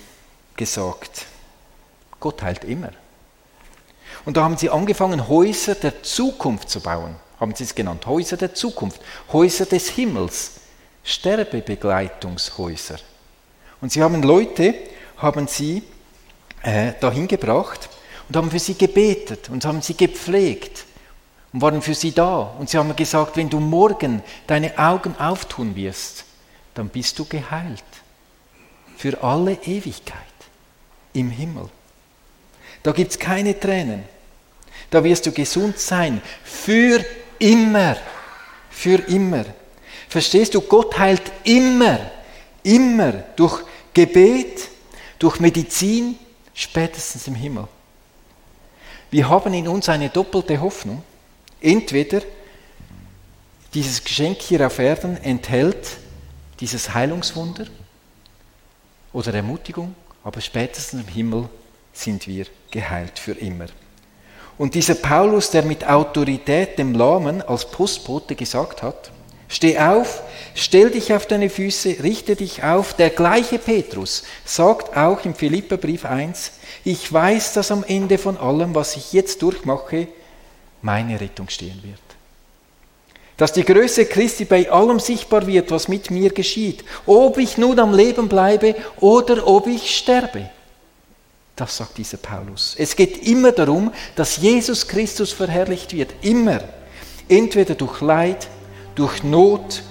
gesagt, 0.55 1.25
Gott 2.19 2.41
heilt 2.41 2.63
immer. 2.63 2.91
Und 4.25 4.37
da 4.37 4.43
haben 4.43 4.57
sie 4.57 4.69
angefangen, 4.69 5.27
Häuser 5.27 5.75
der 5.75 6.03
Zukunft 6.03 6.69
zu 6.69 6.81
bauen. 6.81 7.15
Haben 7.39 7.55
sie 7.55 7.63
es 7.63 7.75
genannt, 7.75 8.05
Häuser 8.05 8.37
der 8.37 8.53
Zukunft, 8.53 8.99
Häuser 9.31 9.65
des 9.65 9.89
Himmels, 9.89 10.53
Sterbebegleitungshäuser. 11.03 12.97
Und 13.79 13.91
sie 13.91 14.01
haben 14.01 14.23
Leute, 14.23 14.73
haben 15.17 15.47
sie 15.47 15.83
äh, 16.63 16.93
dahin 16.99 17.27
gebracht 17.27 17.89
und 18.27 18.35
haben 18.35 18.49
für 18.49 18.59
sie 18.59 18.73
gebetet 18.73 19.49
und 19.49 19.65
haben 19.65 19.81
sie 19.81 19.95
gepflegt 19.95 20.85
und 21.53 21.61
waren 21.61 21.81
für 21.81 21.93
sie 21.93 22.11
da. 22.11 22.53
Und 22.57 22.69
sie 22.69 22.77
haben 22.77 22.95
gesagt, 22.95 23.37
wenn 23.37 23.49
du 23.49 23.59
morgen 23.59 24.23
deine 24.47 24.77
Augen 24.77 25.15
auftun 25.17 25.75
wirst, 25.75 26.25
dann 26.73 26.89
bist 26.89 27.19
du 27.19 27.25
geheilt 27.25 27.83
für 28.97 29.23
alle 29.23 29.53
Ewigkeit 29.53 30.17
im 31.13 31.29
Himmel. 31.29 31.69
Da 32.81 32.91
gibt 32.91 33.11
es 33.11 33.19
keine 33.19 33.57
Tränen. 33.57 34.03
Da 34.89 35.03
wirst 35.03 35.25
du 35.25 35.31
gesund 35.31 35.77
sein. 35.77 36.21
Für 36.43 37.05
immer. 37.37 37.95
Für 38.71 38.97
immer. 39.07 39.45
Verstehst 40.09 40.55
du, 40.55 40.61
Gott 40.61 40.97
heilt 40.97 41.31
immer. 41.43 41.99
Immer. 42.63 43.11
Durch 43.35 43.63
Gebet, 43.93 44.67
durch 45.19 45.39
Medizin, 45.39 46.17
spätestens 46.53 47.27
im 47.27 47.35
Himmel. 47.35 47.67
Wir 49.11 49.29
haben 49.29 49.53
in 49.53 49.67
uns 49.67 49.89
eine 49.89 50.09
doppelte 50.09 50.59
Hoffnung. 50.59 51.03
Entweder 51.61 52.21
dieses 53.73 54.03
Geschenk 54.03 54.41
hier 54.41 54.65
auf 54.65 54.79
Erden 54.79 55.17
enthält 55.17 55.97
dieses 56.59 56.93
Heilungswunder 56.93 57.67
oder 59.17 59.33
Ermutigung, 59.33 59.95
aber 60.23 60.41
spätestens 60.41 61.01
im 61.01 61.07
Himmel 61.07 61.49
sind 61.91 62.27
wir 62.27 62.45
geheilt 62.69 63.17
für 63.17 63.31
immer. 63.31 63.65
Und 64.59 64.75
dieser 64.75 64.93
Paulus, 64.93 65.49
der 65.49 65.63
mit 65.63 65.87
Autorität 65.87 66.77
dem 66.77 66.93
Lahmen 66.93 67.41
als 67.41 67.69
Postbote 67.69 68.35
gesagt 68.35 68.83
hat, 68.83 69.11
Steh 69.49 69.79
auf, 69.79 70.23
stell 70.55 70.91
dich 70.91 71.13
auf 71.13 71.25
deine 71.25 71.49
Füße, 71.49 72.03
richte 72.03 72.35
dich 72.35 72.65
auf. 72.65 72.93
Der 72.93 73.09
gleiche 73.09 73.59
Petrus 73.59 74.23
sagt 74.43 74.97
auch 74.97 75.23
im 75.23 75.33
Philipperbrief 75.33 76.03
1, 76.03 76.51
ich 76.83 77.11
weiß, 77.11 77.53
dass 77.53 77.71
am 77.71 77.85
Ende 77.85 78.17
von 78.17 78.35
allem, 78.35 78.75
was 78.75 78.97
ich 78.97 79.13
jetzt 79.13 79.41
durchmache, 79.41 80.09
meine 80.81 81.21
Rettung 81.21 81.47
stehen 81.47 81.81
wird 81.81 82.06
dass 83.37 83.53
die 83.53 83.63
Größe 83.63 84.05
Christi 84.05 84.45
bei 84.45 84.69
allem 84.71 84.99
sichtbar 84.99 85.45
wird, 85.45 85.69
was 85.69 85.87
mit 85.87 86.09
mir 86.09 86.31
geschieht, 86.31 86.83
ob 87.05 87.37
ich 87.37 87.57
nun 87.57 87.79
am 87.79 87.93
Leben 87.93 88.27
bleibe 88.27 88.75
oder 88.99 89.47
ob 89.47 89.67
ich 89.67 89.95
sterbe. 89.95 90.49
Das 91.55 91.77
sagt 91.77 91.97
dieser 91.97 92.17
Paulus. 92.17 92.75
Es 92.77 92.95
geht 92.95 93.25
immer 93.27 93.51
darum, 93.51 93.91
dass 94.15 94.37
Jesus 94.37 94.87
Christus 94.87 95.31
verherrlicht 95.31 95.93
wird, 95.93 96.13
immer. 96.21 96.61
Entweder 97.29 97.75
durch 97.75 98.01
Leid, 98.01 98.47
durch 98.95 99.23
Not, 99.23 99.83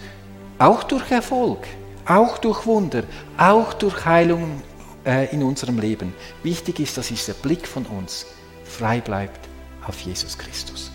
auch 0.58 0.84
durch 0.84 1.10
Erfolg, 1.10 1.66
auch 2.06 2.38
durch 2.38 2.66
Wunder, 2.66 3.04
auch 3.36 3.74
durch 3.74 4.04
Heilung 4.04 4.62
äh, 5.04 5.32
in 5.32 5.42
unserem 5.42 5.78
Leben. 5.78 6.14
Wichtig 6.42 6.80
ist, 6.80 6.96
dass 6.98 7.08
dieser 7.08 7.34
Blick 7.34 7.66
von 7.66 7.84
uns 7.86 8.26
frei 8.64 9.00
bleibt 9.00 9.40
auf 9.86 10.00
Jesus 10.00 10.38
Christus. 10.38 10.90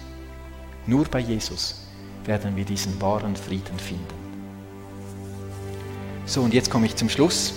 Nur 0.88 1.06
bei 1.06 1.20
Jesus 1.20 1.81
werden 2.26 2.56
wir 2.56 2.66
diesen 2.66 3.02
wahren 3.02 3.36
Frieden 3.36 3.78
finden. 3.80 4.22
So, 6.26 6.42
und 6.42 6.54
jetzt 6.54 6.70
komme 6.70 6.86
ich 6.86 6.96
zum 6.96 7.10
Schluss. 7.10 7.54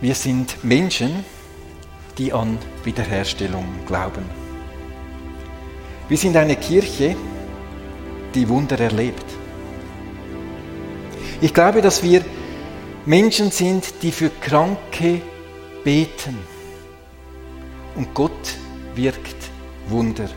Wir 0.00 0.14
sind 0.14 0.64
Menschen, 0.64 1.24
die 2.18 2.32
an 2.32 2.58
Wiederherstellung 2.84 3.64
glauben. 3.86 4.24
Wir 6.08 6.16
sind 6.16 6.36
eine 6.36 6.56
Kirche, 6.56 7.14
die 8.34 8.48
Wunder 8.48 8.78
erlebt. 8.80 9.24
Ich 11.40 11.54
glaube, 11.54 11.80
dass 11.80 12.02
wir 12.02 12.24
Menschen 13.06 13.50
sind, 13.50 14.02
die 14.02 14.12
für 14.12 14.30
Kranke 14.40 15.22
beten. 15.84 16.38
Und 17.94 18.12
Gott 18.14 18.56
wirkt 18.94 19.36
Wunder. 19.88 20.28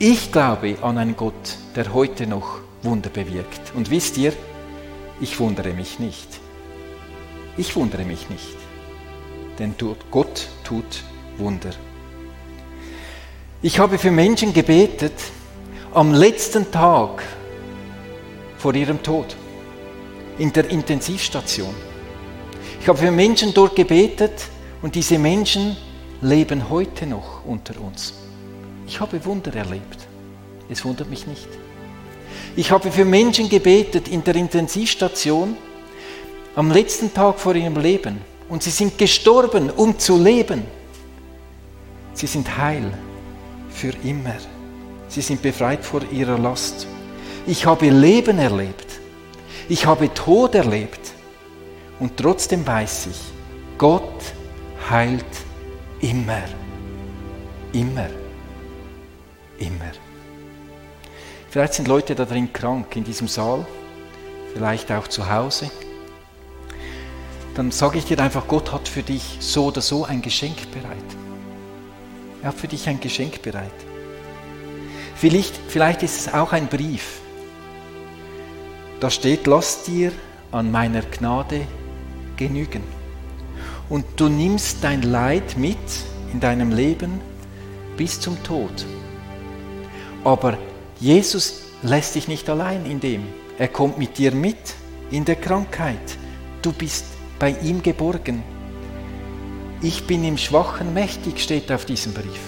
Ich 0.00 0.30
glaube 0.30 0.76
an 0.82 0.96
einen 0.96 1.16
Gott, 1.16 1.56
der 1.74 1.92
heute 1.92 2.28
noch 2.28 2.60
Wunder 2.82 3.10
bewirkt. 3.10 3.72
Und 3.74 3.90
wisst 3.90 4.16
ihr, 4.16 4.32
ich 5.20 5.40
wundere 5.40 5.72
mich 5.72 5.98
nicht. 5.98 6.28
Ich 7.56 7.74
wundere 7.74 8.04
mich 8.04 8.30
nicht, 8.30 8.56
denn 9.58 9.74
Gott 10.12 10.46
tut 10.62 11.02
Wunder. 11.36 11.70
Ich 13.60 13.80
habe 13.80 13.98
für 13.98 14.12
Menschen 14.12 14.54
gebetet 14.54 15.14
am 15.92 16.14
letzten 16.14 16.70
Tag 16.70 17.24
vor 18.56 18.74
ihrem 18.76 19.02
Tod 19.02 19.34
in 20.38 20.52
der 20.52 20.70
Intensivstation. 20.70 21.74
Ich 22.80 22.86
habe 22.86 22.98
für 22.98 23.10
Menschen 23.10 23.52
dort 23.52 23.74
gebetet 23.74 24.46
und 24.80 24.94
diese 24.94 25.18
Menschen 25.18 25.76
leben 26.22 26.70
heute 26.70 27.04
noch 27.04 27.44
unter 27.44 27.80
uns. 27.80 28.17
Ich 28.88 29.00
habe 29.00 29.22
Wunder 29.26 29.54
erlebt. 29.54 30.08
Es 30.70 30.82
wundert 30.82 31.10
mich 31.10 31.26
nicht. 31.26 31.46
Ich 32.56 32.70
habe 32.70 32.90
für 32.90 33.04
Menschen 33.04 33.48
gebetet 33.50 34.08
in 34.08 34.24
der 34.24 34.34
Intensivstation 34.34 35.56
am 36.56 36.70
letzten 36.70 37.12
Tag 37.12 37.38
vor 37.38 37.54
ihrem 37.54 37.76
Leben 37.76 38.18
und 38.48 38.62
sie 38.62 38.70
sind 38.70 38.96
gestorben, 38.96 39.68
um 39.70 39.98
zu 39.98 40.20
leben. 40.20 40.64
Sie 42.14 42.26
sind 42.26 42.56
heil 42.56 42.90
für 43.68 43.92
immer. 44.02 44.36
Sie 45.08 45.20
sind 45.20 45.42
befreit 45.42 45.84
vor 45.84 46.00
ihrer 46.10 46.38
Last. 46.38 46.86
Ich 47.46 47.66
habe 47.66 47.90
Leben 47.90 48.38
erlebt. 48.38 48.86
Ich 49.68 49.84
habe 49.84 50.12
Tod 50.14 50.54
erlebt. 50.54 51.12
Und 52.00 52.16
trotzdem 52.16 52.66
weiß 52.66 53.08
ich, 53.10 53.20
Gott 53.76 54.22
heilt 54.88 55.24
immer. 56.00 56.42
Immer. 57.74 58.08
Immer. 59.58 59.92
Vielleicht 61.50 61.74
sind 61.74 61.88
Leute 61.88 62.14
da 62.14 62.24
drin 62.24 62.52
krank 62.52 62.94
in 62.96 63.04
diesem 63.04 63.28
Saal, 63.28 63.66
vielleicht 64.52 64.92
auch 64.92 65.08
zu 65.08 65.30
Hause. 65.30 65.70
Dann 67.54 67.70
sage 67.70 67.98
ich 67.98 68.04
dir 68.04 68.18
einfach, 68.20 68.46
Gott 68.46 68.72
hat 68.72 68.86
für 68.86 69.02
dich 69.02 69.38
so 69.40 69.66
oder 69.66 69.80
so 69.80 70.04
ein 70.04 70.22
Geschenk 70.22 70.70
bereit. 70.70 70.96
Er 72.42 72.50
hat 72.50 72.54
für 72.54 72.68
dich 72.68 72.88
ein 72.88 73.00
Geschenk 73.00 73.42
bereit. 73.42 73.72
Vielleicht, 75.16 75.56
vielleicht 75.68 76.04
ist 76.04 76.20
es 76.20 76.32
auch 76.32 76.52
ein 76.52 76.68
Brief. 76.68 77.20
Da 79.00 79.10
steht, 79.10 79.46
lass 79.46 79.82
dir 79.82 80.12
an 80.52 80.70
meiner 80.70 81.02
Gnade 81.02 81.66
genügen. 82.36 82.82
Und 83.88 84.04
du 84.16 84.28
nimmst 84.28 84.84
dein 84.84 85.02
Leid 85.02 85.56
mit 85.56 85.78
in 86.32 86.40
deinem 86.40 86.70
Leben 86.70 87.20
bis 87.96 88.20
zum 88.20 88.40
Tod. 88.44 88.86
Aber 90.24 90.58
Jesus 91.00 91.62
lässt 91.82 92.14
dich 92.14 92.28
nicht 92.28 92.48
allein 92.48 92.84
in 92.86 93.00
dem. 93.00 93.22
Er 93.58 93.68
kommt 93.68 93.98
mit 93.98 94.18
dir 94.18 94.32
mit 94.32 94.56
in 95.10 95.24
der 95.24 95.36
Krankheit. 95.36 96.18
Du 96.62 96.72
bist 96.72 97.04
bei 97.38 97.54
ihm 97.62 97.82
geborgen. 97.82 98.42
Ich 99.80 100.06
bin 100.06 100.24
im 100.24 100.36
Schwachen 100.36 100.92
mächtig, 100.92 101.40
steht 101.40 101.70
auf 101.70 101.84
diesem 101.84 102.12
Brief. 102.12 102.40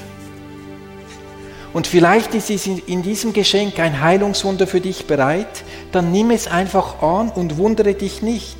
Und 1.72 1.86
vielleicht 1.86 2.34
ist 2.34 2.50
es 2.50 2.66
in 2.66 3.02
diesem 3.02 3.32
Geschenk 3.32 3.78
ein 3.78 4.00
Heilungswunder 4.00 4.66
für 4.66 4.80
dich 4.80 5.06
bereit, 5.06 5.62
dann 5.92 6.10
nimm 6.10 6.32
es 6.32 6.48
einfach 6.48 7.00
an 7.00 7.30
und 7.30 7.58
wundere 7.58 7.94
dich 7.94 8.22
nicht. 8.22 8.56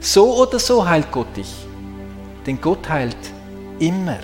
So 0.00 0.36
oder 0.42 0.58
so 0.58 0.88
heilt 0.88 1.12
Gott 1.12 1.36
dich. 1.36 1.52
Denn 2.44 2.60
Gott 2.60 2.88
heilt 2.88 3.16
immer. 3.78 4.18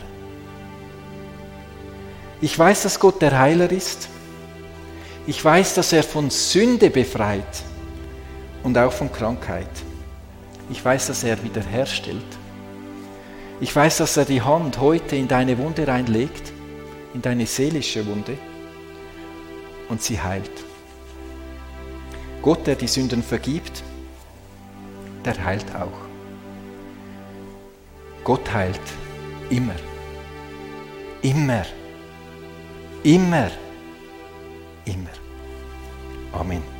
Ich 2.40 2.56
weiß, 2.56 2.84
dass 2.84 3.00
Gott 3.00 3.20
der 3.20 3.36
Heiler 3.38 3.70
ist. 3.72 4.08
Ich 5.26 5.44
weiß, 5.44 5.74
dass 5.74 5.92
er 5.92 6.04
von 6.04 6.30
Sünde 6.30 6.88
befreit 6.88 7.62
und 8.62 8.78
auch 8.78 8.92
von 8.92 9.10
Krankheit. 9.12 9.68
Ich 10.70 10.84
weiß, 10.84 11.08
dass 11.08 11.24
er 11.24 11.42
wiederherstellt. 11.42 12.24
Ich 13.60 13.74
weiß, 13.74 13.98
dass 13.98 14.16
er 14.16 14.24
die 14.24 14.40
Hand 14.40 14.78
heute 14.78 15.16
in 15.16 15.26
deine 15.26 15.58
Wunde 15.58 15.86
reinlegt, 15.86 16.52
in 17.12 17.22
deine 17.22 17.44
seelische 17.44 18.06
Wunde 18.06 18.38
und 19.88 20.00
sie 20.00 20.20
heilt. 20.20 20.50
Gott, 22.40 22.66
der 22.68 22.76
die 22.76 22.86
Sünden 22.86 23.22
vergibt, 23.22 23.82
der 25.24 25.44
heilt 25.44 25.66
auch. 25.74 26.06
Gott 28.22 28.52
heilt 28.52 28.80
immer. 29.50 29.74
Immer. 31.22 31.64
Immer 33.08 33.48
immer. 34.84 35.16
Amen. 36.32 36.77